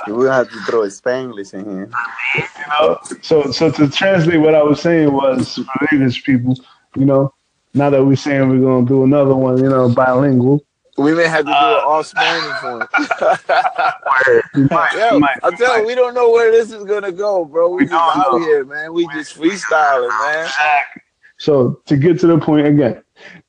[0.09, 1.91] We have to throw a Spanglish in here.
[2.37, 6.57] you know, so so to translate what I was saying was for English people,
[6.97, 7.33] you know,
[7.75, 10.65] now that we're saying we're gonna do another one, you know, bilingual.
[10.99, 12.89] We may have to do an all Spanish uh, one.
[14.55, 17.45] We might, Yo, I'm we telling you, we don't know where this is gonna go,
[17.47, 17.71] bro.
[17.71, 18.39] We, We just don't out know.
[18.41, 18.93] here, man.
[18.93, 20.51] We just freestyling, man.
[21.39, 23.03] So to get to the point again,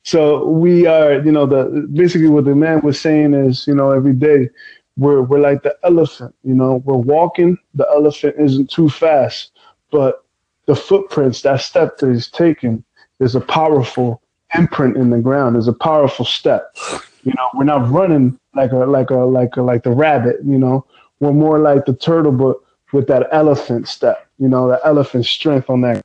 [0.03, 3.91] so we are, you know, the basically what the man was saying is, you know,
[3.91, 4.49] every day
[4.97, 7.57] we're we're like the elephant, you know, we're walking.
[7.73, 9.51] The elephant isn't too fast,
[9.91, 10.25] but
[10.65, 12.83] the footprints, that step that he's taking,
[13.19, 14.21] is a powerful
[14.55, 15.57] imprint in the ground.
[15.57, 16.75] Is a powerful step.
[17.23, 20.37] You know, we're not running like a like a like a like the rabbit.
[20.43, 20.85] You know,
[21.19, 22.57] we're more like the turtle, but
[22.91, 24.27] with that elephant step.
[24.37, 26.03] You know, the elephant strength on that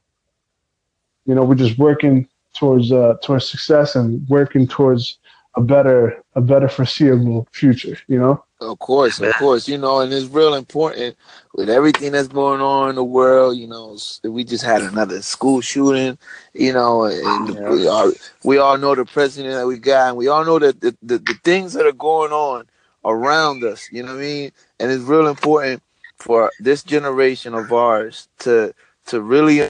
[1.28, 5.18] you know we're just working towards uh towards success and working towards
[5.54, 7.98] a better a better foreseeable future.
[8.06, 8.44] You know.
[8.60, 11.16] Of course, of course, you know, and it's real important
[11.54, 13.56] with everything that's going on in the world.
[13.56, 16.18] You know, we just had another school shooting.
[16.54, 20.26] You know, and we all we all know the president that we got, and we
[20.26, 22.66] all know that the, the, the things that are going on
[23.04, 23.88] around us.
[23.92, 24.52] You know what I mean?
[24.80, 25.80] And it's real important
[26.16, 28.74] for this generation of ours to
[29.06, 29.68] to really,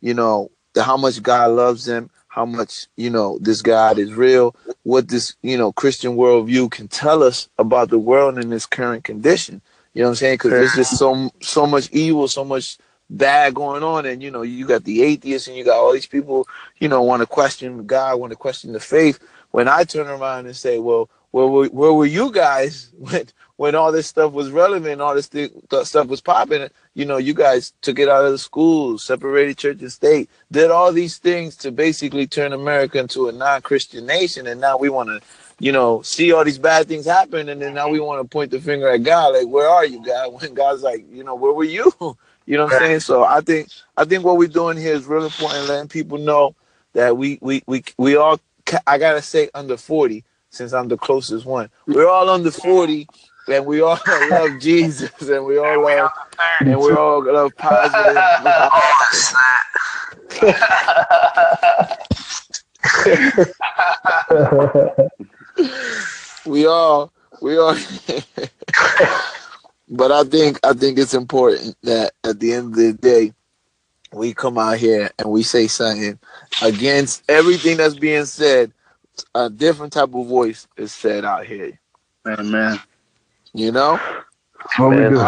[0.00, 0.50] you know,
[0.82, 5.36] how much God loves them how much you know this God is real, what this
[5.42, 9.62] you know Christian worldview can tell us about the world in its current condition.
[9.92, 10.34] You know what I'm saying?
[10.34, 12.76] Because there's just so so much evil, so much
[13.08, 16.08] bad going on, and you know you got the atheists and you got all these
[16.08, 16.48] people
[16.80, 19.20] you know want to question God, want to question the faith.
[19.52, 23.26] When I turn around and say, well, where were, where were you guys when
[23.56, 25.50] when all this stuff was relevant, all this th-
[25.82, 26.68] stuff was popping?
[26.94, 30.70] You know, you guys took it out of the schools, separated church and state, did
[30.70, 35.08] all these things to basically turn America into a non-Christian nation, and now we want
[35.08, 35.20] to,
[35.58, 38.52] you know, see all these bad things happen, and then now we want to point
[38.52, 40.32] the finger at God, like, where are you, God?
[40.40, 41.92] When God's like, you know, where were you?
[42.46, 43.00] You know what I'm saying?
[43.00, 46.54] So I think I think what we're doing here is really important, letting people know
[46.92, 48.38] that we we we we all
[48.86, 50.22] I gotta say under 40
[50.54, 51.68] since I'm the closest one.
[51.86, 53.06] We're all under 40
[53.48, 53.98] and we all
[54.30, 56.10] love Jesus and we all love
[56.60, 58.16] and we all love positive.
[66.46, 67.74] we all we all
[69.88, 73.32] but I think I think it's important that at the end of the day
[74.12, 76.18] we come out here and we say something
[76.62, 78.72] against everything that's being said
[79.34, 81.78] a different type of voice is said out here.
[82.26, 82.80] Amen.
[83.52, 84.00] You know?
[84.76, 85.20] What we do.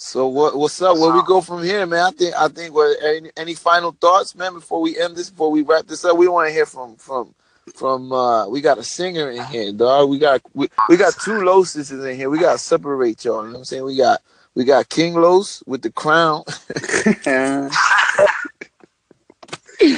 [0.00, 0.96] So what what's up?
[0.96, 2.04] Where we go from here, man?
[2.04, 5.50] I think I think what any, any final thoughts, man, before we end this, before
[5.50, 6.16] we wrap this up?
[6.16, 7.34] We want to hear from from
[7.74, 10.08] from uh we got a singer in here, dog.
[10.08, 12.30] We got we, we got two Loses in here.
[12.30, 13.42] We gotta separate y'all.
[13.42, 13.84] You know what I'm saying?
[13.84, 14.20] We got
[14.54, 16.44] we got King Los with the crown.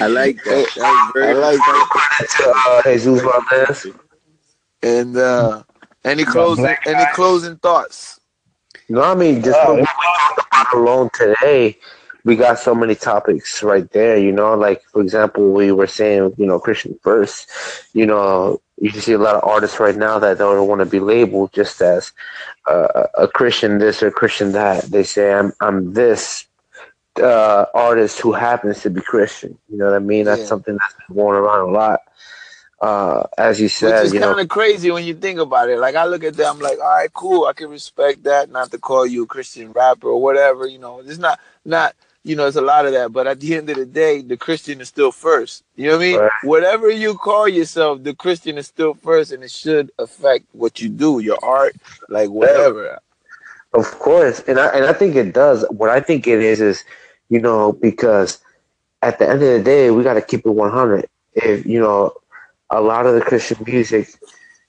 [0.00, 0.66] I like that.
[0.76, 2.60] that I like that.
[2.66, 3.86] Uh, Jesus Valdez.
[4.82, 5.62] And uh,
[6.04, 8.20] any closing any closing thoughts?
[8.88, 11.78] No, I mean just what we talked about alone today.
[12.24, 14.54] We got so many topics right there, you know.
[14.54, 17.50] Like for example, we were saying, you know, Christian first.
[17.92, 20.86] You know, you can see a lot of artists right now that don't want to
[20.86, 22.12] be labeled just as
[22.66, 24.84] uh, a Christian this or Christian that.
[24.84, 26.46] They say I'm I'm this
[27.20, 29.56] uh, artist who happens to be Christian.
[29.68, 30.24] You know what I mean?
[30.24, 30.46] That's yeah.
[30.46, 32.00] something that's been worn around a lot.
[32.80, 35.78] Uh, as you said, which is kind of crazy when you think about it.
[35.78, 37.44] Like I look at that, I'm like, all right, cool.
[37.44, 38.50] I can respect that.
[38.50, 40.66] Not to call you a Christian rapper or whatever.
[40.66, 41.94] You know, it's not not.
[42.22, 43.12] You know, it's a lot of that.
[43.12, 45.64] But at the end of the day, the Christian is still first.
[45.76, 46.18] You know what I mean?
[46.18, 46.30] Right.
[46.44, 50.90] Whatever you call yourself, the Christian is still first, and it should affect what you
[50.90, 51.76] do, your art,
[52.08, 52.98] like whatever.
[53.72, 55.64] Of course, and I and I think it does.
[55.70, 56.84] What I think it is is
[57.30, 58.38] you know, because
[59.02, 61.06] at the end of the day, we got to keep it 100.
[61.32, 62.12] If, you know,
[62.70, 64.08] a lot of the Christian music,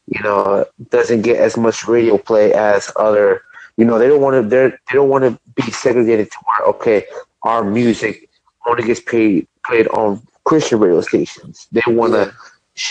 [0.07, 3.43] you know, doesn't get as much radio play as other,
[3.77, 7.05] you know, they don't want to, they don't want to be segregated to where, okay,
[7.43, 8.29] our music
[8.67, 11.67] only gets paid, played on Christian radio stations.
[11.71, 12.33] They want to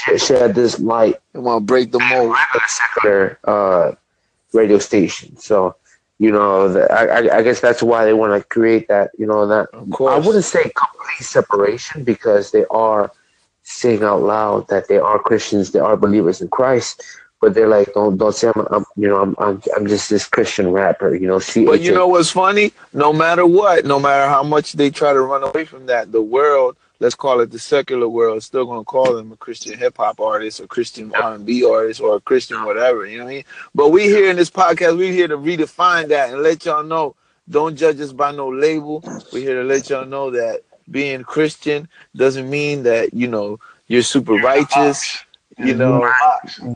[0.09, 0.17] yeah.
[0.17, 1.17] shed this light.
[1.33, 2.35] They want to break the mold.
[2.35, 3.93] Regular secular uh,
[4.53, 5.37] radio station.
[5.37, 5.77] So,
[6.21, 9.47] you know, the, I, I guess that's why they want to create that, you know,
[9.47, 13.11] that I wouldn't say complete separation because they are
[13.63, 17.03] saying out loud that they are Christians, they are believers in Christ,
[17.41, 20.27] but they're like, don't don't say I'm, I'm you know, I'm, I'm I'm just this
[20.27, 21.39] Christian rapper, you know.
[21.39, 22.75] C-H-A- but you know what's funny?
[22.93, 26.21] No matter what, no matter how much they try to run away from that, the
[26.21, 30.21] world let's call it the secular world, still gonna call them a Christian hip hop
[30.21, 33.35] artist or Christian R and B artist or a Christian whatever, you know what I
[33.35, 33.45] mean?
[33.75, 37.17] But we here in this podcast, we here to redefine that and let y'all know,
[37.49, 39.03] don't judge us by no label.
[39.33, 44.03] We're here to let y'all know that being Christian doesn't mean that, you know, you're
[44.03, 45.25] super righteous,
[45.59, 46.13] you know,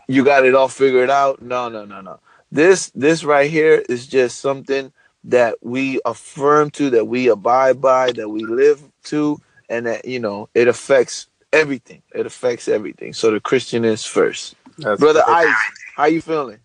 [0.09, 1.43] you got it all figured out.
[1.43, 2.19] No, no, no, no.
[2.51, 4.93] This this right here is just something
[5.25, 10.21] that we affirm to, that we abide by, that we live to, and that you
[10.21, 12.03] know it affects everything.
[12.15, 13.13] It affects everything.
[13.13, 14.55] So the Christian is first.
[14.79, 15.55] That's Brother Ice,
[15.97, 16.59] how you feeling?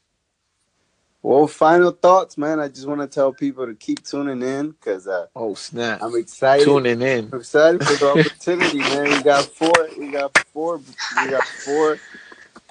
[1.22, 2.60] Well, final thoughts, man.
[2.60, 6.16] I just want to tell people to keep tuning in because uh, oh snap, I'm
[6.16, 6.64] excited.
[6.64, 9.18] Tuning in, I'm excited for the opportunity, man.
[9.18, 9.74] We got four.
[9.98, 10.78] We got four.
[10.78, 12.00] We got four.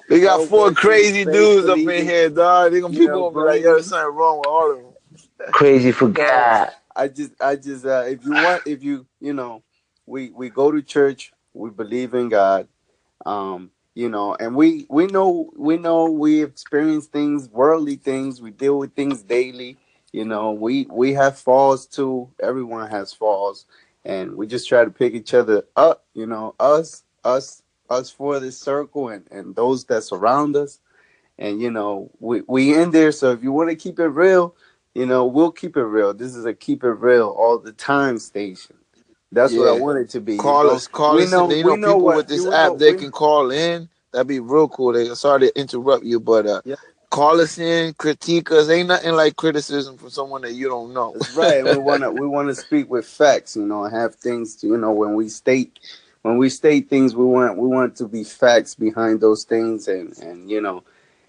[0.09, 2.71] We got four crazy dudes up in here, dog.
[2.71, 5.91] They gonna people gonna be like, "Yo, there's something wrong with all of them." Crazy
[5.91, 6.71] for God.
[6.95, 9.63] I just, I just, uh, if you want, if you, you know,
[10.09, 11.31] we we go to church.
[11.53, 12.67] We believe in God.
[13.25, 18.41] Um, you know, and we we know we know we experience things, worldly things.
[18.41, 19.77] We deal with things daily.
[20.11, 22.29] You know, we we have falls too.
[22.41, 23.65] Everyone has falls,
[24.03, 26.05] and we just try to pick each other up.
[26.13, 30.79] You know, us us us for this circle and and those that surround us.
[31.37, 33.11] And you know, we we in there.
[33.11, 34.55] So if you want to keep it real,
[34.95, 36.13] you know, we'll keep it real.
[36.13, 38.78] This is a keep it real all the time station.
[39.31, 39.79] That's what I Yeah.
[39.79, 40.33] want it to be.
[40.33, 40.71] you Call know?
[40.71, 41.31] us, call We us.
[41.31, 43.89] know- you know, people what- with this app, know- they we- can call in.
[44.11, 44.93] That'd be real cool.
[44.93, 46.75] They sorry to interrupt you, but uh, Yeah.
[47.11, 48.67] call us in, critique us.
[48.69, 51.13] Ain't nothing like criticism from someone that you don't know.
[51.13, 51.63] That's right.
[51.63, 54.67] we want to we want to speak with facts, you know, and have things to,
[54.67, 55.77] you know, when we state
[56.23, 60.17] when we state things, we want we want to be facts behind those things, and
[60.17, 60.83] and you know,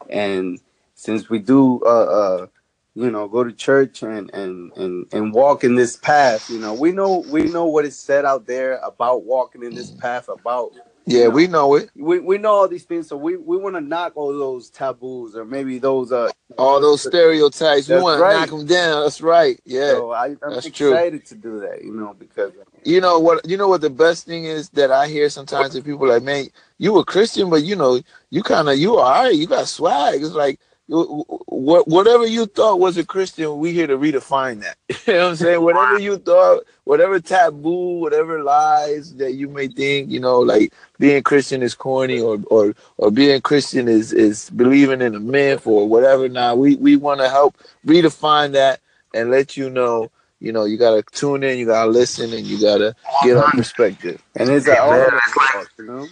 [0.09, 0.59] and
[0.95, 2.47] since we do, uh, uh,
[2.95, 6.75] you know, go to church and and and and walk in this path, you know,
[6.75, 10.73] we know we know what is said out there about walking in this path, about
[11.07, 11.91] yeah, we know it.
[11.97, 15.35] we, we know all these things, so we, we want to knock all those taboos
[15.35, 18.35] or maybe those uh All those stereotypes, we want right.
[18.35, 19.03] to knock them down.
[19.03, 19.59] That's right.
[19.65, 19.91] Yeah.
[19.91, 20.93] So I, I'm that's true.
[20.93, 22.53] excited to do that, you know, because
[22.85, 23.49] You know what?
[23.49, 26.23] You know what the best thing is that I hear sometimes that people are like,
[26.23, 26.47] man,
[26.79, 29.35] you a Christian, but you know, you kind of you all right.
[29.35, 30.23] You got swag.
[30.23, 30.61] It's like
[30.91, 34.77] whatever you thought was a Christian, we here to redefine that.
[35.07, 35.63] you know what I'm saying?
[35.63, 41.23] Whatever you thought, whatever taboo, whatever lies that you may think, you know, like being
[41.23, 45.89] Christian is corny or or or being Christian is is believing in a myth or
[45.89, 46.29] whatever.
[46.29, 48.81] Now we we want to help redefine that
[49.15, 50.11] and let you know
[50.43, 54.23] you know, you gotta tune in, you gotta listen, and you gotta get our perspective.
[54.37, 56.09] and it's Yeah, all man, it's like- you know.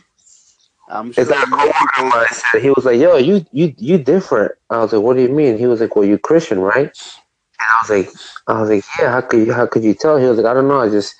[0.89, 4.53] I'm sure It's like coworker of said, he was like, "Yo, you you you different."
[4.70, 6.91] I was like, "What do you mean?" He was like, "Well, you Christian, right?"
[7.61, 8.11] And I was like,
[8.47, 9.11] "I was like, yeah.
[9.12, 10.80] How could you how could you tell?" He was like, "I don't know.
[10.80, 11.14] I just,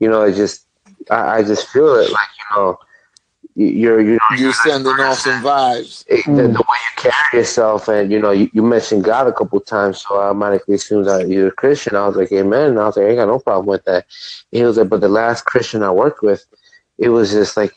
[0.00, 0.66] you know, I just
[1.10, 2.10] I, I just feel it.
[2.12, 2.78] Like you know,
[3.56, 6.04] you- you're you know You're sending off some vibes.
[6.08, 9.32] it, the, the way you carry yourself, and you know, you, you mentioned God a
[9.32, 11.96] couple times, so I automatically assumed that you're a Christian.
[11.96, 12.70] I was like, Amen.
[12.70, 14.06] And I was like, I ain't got no problem with that.
[14.52, 16.44] And he was like, but the last Christian I worked with,
[16.98, 17.74] it was just like,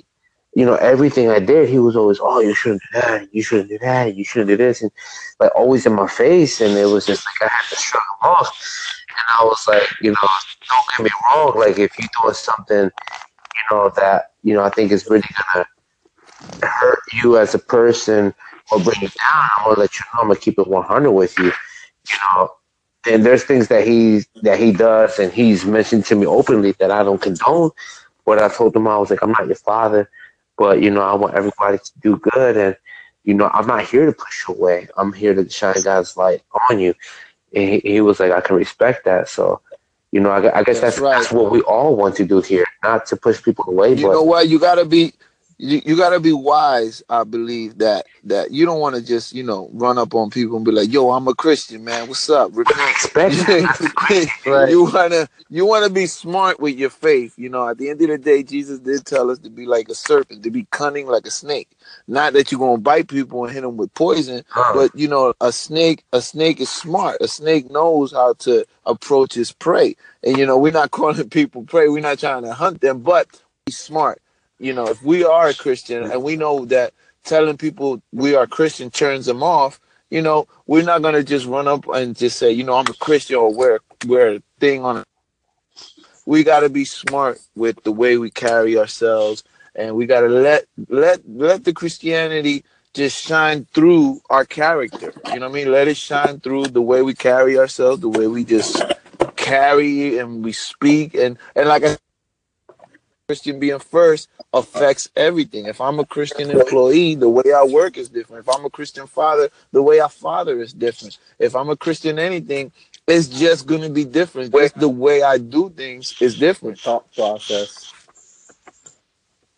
[0.54, 3.70] you know, everything I did, he was always, oh, you shouldn't do that, you shouldn't
[3.70, 4.92] do that, you shouldn't do this, and
[5.40, 8.30] like always in my face, and it was just like I had to shrug him
[8.30, 8.96] off.
[9.10, 10.28] And I was like, you know,
[10.70, 14.70] don't get me wrong, like if you're doing something, you know, that you know, I
[14.70, 15.24] think is really
[15.54, 15.66] gonna
[16.64, 18.34] hurt you as a person
[18.72, 20.22] or bring you down, I'm gonna let you know.
[20.22, 21.46] I'm gonna keep it 100 with you.
[21.46, 22.50] You know,
[23.08, 26.92] and there's things that he that he does, and he's mentioned to me openly that
[26.92, 27.72] I don't condone.
[28.26, 30.10] But I told him I was like, I'm not your father,
[30.62, 32.78] but you know, I want everybody to do good, and
[33.24, 34.90] you know, I'm not here to push you away.
[34.96, 36.94] I'm here to shine God's light on you.
[37.56, 39.30] And he, he was like, I can respect that.
[39.30, 39.62] So,
[40.12, 41.18] you know, I, I guess That's that's right.
[41.20, 44.12] that's what we all want to do here, not to push people away, You but
[44.12, 44.50] know what?
[44.50, 45.14] You gotta be
[45.62, 49.70] you, you gotta be wise, I believe that that you don't wanna just, you know,
[49.74, 52.08] run up on people and be like, yo, I'm a Christian, man.
[52.08, 52.50] What's up?
[52.56, 52.98] Repent.
[54.46, 54.70] Right.
[54.70, 57.36] You wanna you wanna be smart with your faith.
[57.38, 59.88] You know, at the end of the day, Jesus did tell us to be like
[59.90, 61.70] a serpent, to be cunning like a snake.
[62.08, 64.72] Not that you're gonna bite people and hit them with poison, Huh.
[64.74, 67.18] but you know, a snake a snake is smart.
[67.22, 69.96] A snake knows how to approach his prey.
[70.24, 71.88] And you know, we're not calling people prey.
[71.88, 73.28] We're not trying to hunt them, but
[73.68, 74.22] be smart.
[74.62, 76.94] You know, if we are a Christian and we know that
[77.24, 79.80] telling people we are Christian turns them off,
[80.12, 82.94] you know, we're not gonna just run up and just say, you know, I'm a
[82.94, 85.04] Christian or wear wear a thing on.
[86.28, 89.44] We gotta be smart with the way we carry ourselves
[89.76, 95.12] and we gotta let let let the Christianity just shine through our character.
[95.34, 95.72] You know what I mean?
[95.72, 98.80] Let it shine through the way we carry ourselves, the way we just
[99.38, 101.98] carry and we speak and and like I
[103.32, 105.66] Christian being first affects everything.
[105.66, 108.46] If I'm a Christian employee, the way I work is different.
[108.46, 111.18] If I'm a Christian father, the way I father is different.
[111.40, 112.74] If I'm a Christian anything,
[113.08, 114.54] it's just going to be different.
[114.54, 116.78] Just the way I do things is different.
[116.78, 117.94] thought process.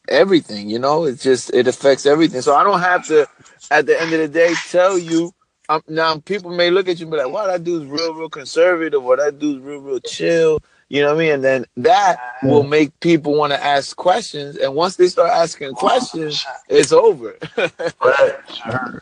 [0.07, 2.41] Everything, you know, it's just it affects everything.
[2.41, 3.28] So I don't have to,
[3.71, 5.34] at the end of the day, tell you.
[5.67, 8.30] Um, now people may look at you and be like, "Wow, that dude's real, real
[8.30, 10.59] conservative, or that dude's real, real chill."
[10.93, 11.31] You know what I mean?
[11.31, 14.57] And then that will make people want to ask questions.
[14.57, 17.35] And once they start asking questions, it's over.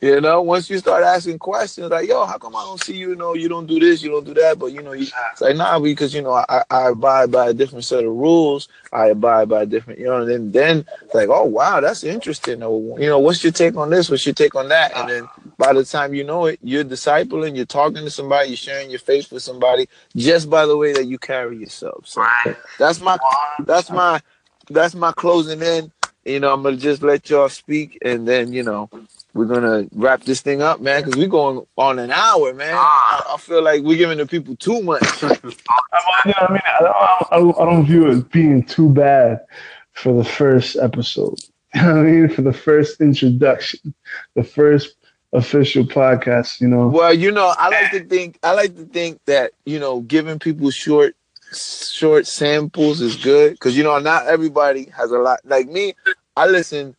[0.00, 3.10] you know, once you start asking questions, like, yo, how come I don't see you?
[3.10, 4.58] You know, you don't do this, you don't do that.
[4.58, 7.52] But, you know, you, it's like, nah, because, you know, I, I abide by a
[7.52, 8.68] different set of rules.
[8.90, 12.04] I abide by a different, you know, and then, then it's like, oh, wow, that's
[12.04, 12.62] interesting.
[12.62, 14.08] Or, you know, what's your take on this?
[14.08, 14.96] What's your take on that?
[14.96, 15.28] And then
[15.58, 19.00] by the time you know it, you're discipling, you're talking to somebody, you're sharing your
[19.00, 22.06] faith with somebody just by the way that you carry yourself.
[22.06, 22.56] So Right.
[22.78, 23.18] that's my
[23.64, 24.20] that's my
[24.70, 25.92] that's my closing in
[26.28, 28.90] you know, I'm gonna just let y'all speak, and then you know,
[29.32, 32.74] we're gonna wrap this thing up, man, because we're going on an hour, man.
[32.74, 33.30] Ah.
[33.30, 35.02] I, I feel like we're giving the people too much.
[35.24, 35.28] I
[36.50, 39.40] mean, I don't, I don't, view it as being too bad
[39.92, 41.38] for the first episode.
[41.74, 43.94] You know what I mean, for the first introduction,
[44.34, 44.97] the first
[45.32, 46.60] official podcast.
[46.60, 49.78] You know, Well, you know, I like to think I like to think that you
[49.78, 51.14] know, giving people short
[51.52, 55.40] short samples is good because you know not everybody has a lot.
[55.44, 55.94] Like me,
[56.36, 56.94] I listen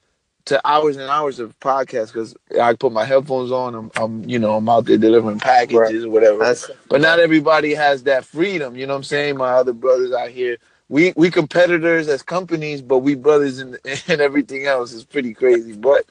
[0.46, 3.76] to hours and hours of podcasts because I put my headphones on.
[3.76, 6.40] I'm, I'm, you know, I'm out there delivering packages or whatever.
[6.40, 8.76] That's But not everybody has that freedom.
[8.76, 9.38] You know what I'm saying?
[9.38, 10.58] My other brothers out here,
[10.90, 13.78] we we competitors as companies, but we brothers in
[14.08, 15.74] and everything else is pretty crazy.
[15.74, 16.06] But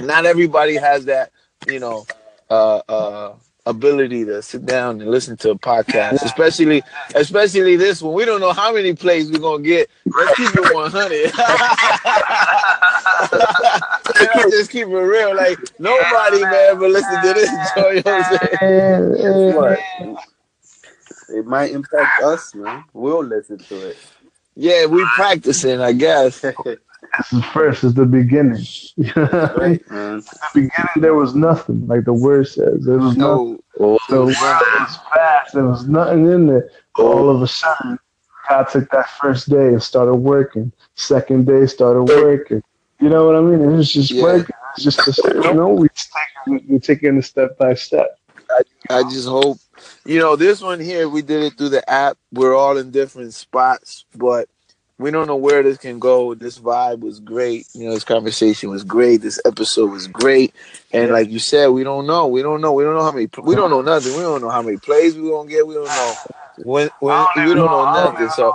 [0.00, 1.30] not everybody has that,
[1.66, 2.06] you know,
[2.50, 3.34] uh, uh,
[3.66, 6.82] ability to sit down and listen to a podcast, especially
[7.14, 8.14] especially this one.
[8.14, 9.88] We don't know how many plays we're gonna get.
[10.04, 11.32] Let's keep it 100.
[14.14, 15.34] Let's just keep it real.
[15.34, 17.50] Like nobody man ever listen to this.
[17.76, 19.54] You know what I'm saying?
[19.54, 19.78] what?
[21.30, 22.84] It might impact us, man.
[22.92, 23.96] We'll listen to it.
[24.54, 26.44] Yeah, we practicing, I guess.
[27.18, 28.64] this is first is the beginning.
[29.16, 30.20] right, man.
[30.20, 31.86] the beginning, there was nothing.
[31.86, 33.60] Like the word says, there was nothing.
[33.78, 35.54] No, The world was fast.
[35.54, 36.70] There was nothing in there.
[36.98, 37.98] All of a sudden,
[38.48, 40.72] God took that first day and started working.
[40.94, 42.62] Second day started working.
[43.00, 43.60] You know what I mean?
[43.60, 44.22] It was just Yeah.
[44.22, 44.54] working.
[44.76, 48.18] It's just the, you know we take we taking it step by step.
[48.90, 49.58] I just hope,
[50.04, 52.18] you know, this one here, we did it through the app.
[52.32, 54.48] We're all in different spots, but
[54.98, 56.34] we don't know where this can go.
[56.34, 57.66] This vibe was great.
[57.74, 59.22] You know, this conversation was great.
[59.22, 60.54] This episode was great.
[60.92, 62.28] And like you said, we don't know.
[62.28, 62.72] We don't know.
[62.72, 63.28] We don't know how many.
[63.42, 64.12] We don't know nothing.
[64.12, 65.66] We don't know how many plays we gonna get.
[65.66, 66.14] We don't know
[66.58, 66.90] when.
[67.00, 68.28] when we don't know nothing.
[68.30, 68.54] So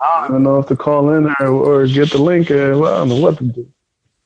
[0.00, 2.50] I don't know if to call in or, or get the link.
[2.50, 3.68] Or, well, I don't know what to do.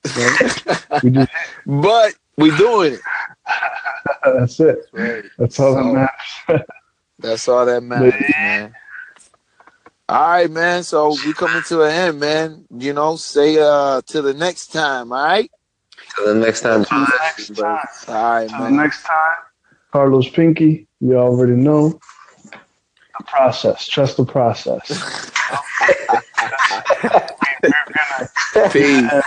[1.03, 1.31] we just,
[1.65, 3.01] but we doing it.
[4.23, 4.79] that's it.
[5.39, 6.11] That's all that
[6.49, 6.67] matters.
[7.21, 8.54] That's all that matters, man.
[10.09, 10.83] All right, man.
[10.83, 12.65] So we coming to an end, man.
[12.77, 15.51] You know, say uh till the next time, all right?
[16.15, 16.81] Till the next time.
[16.81, 17.79] Next time.
[18.09, 18.77] All right, Till man.
[18.77, 19.33] next time,
[19.93, 20.87] Carlos Pinky.
[21.01, 21.99] You already know
[23.19, 23.87] the process.
[23.87, 24.89] Trust the process.
[28.73, 29.11] Peace.
[29.11, 29.23] And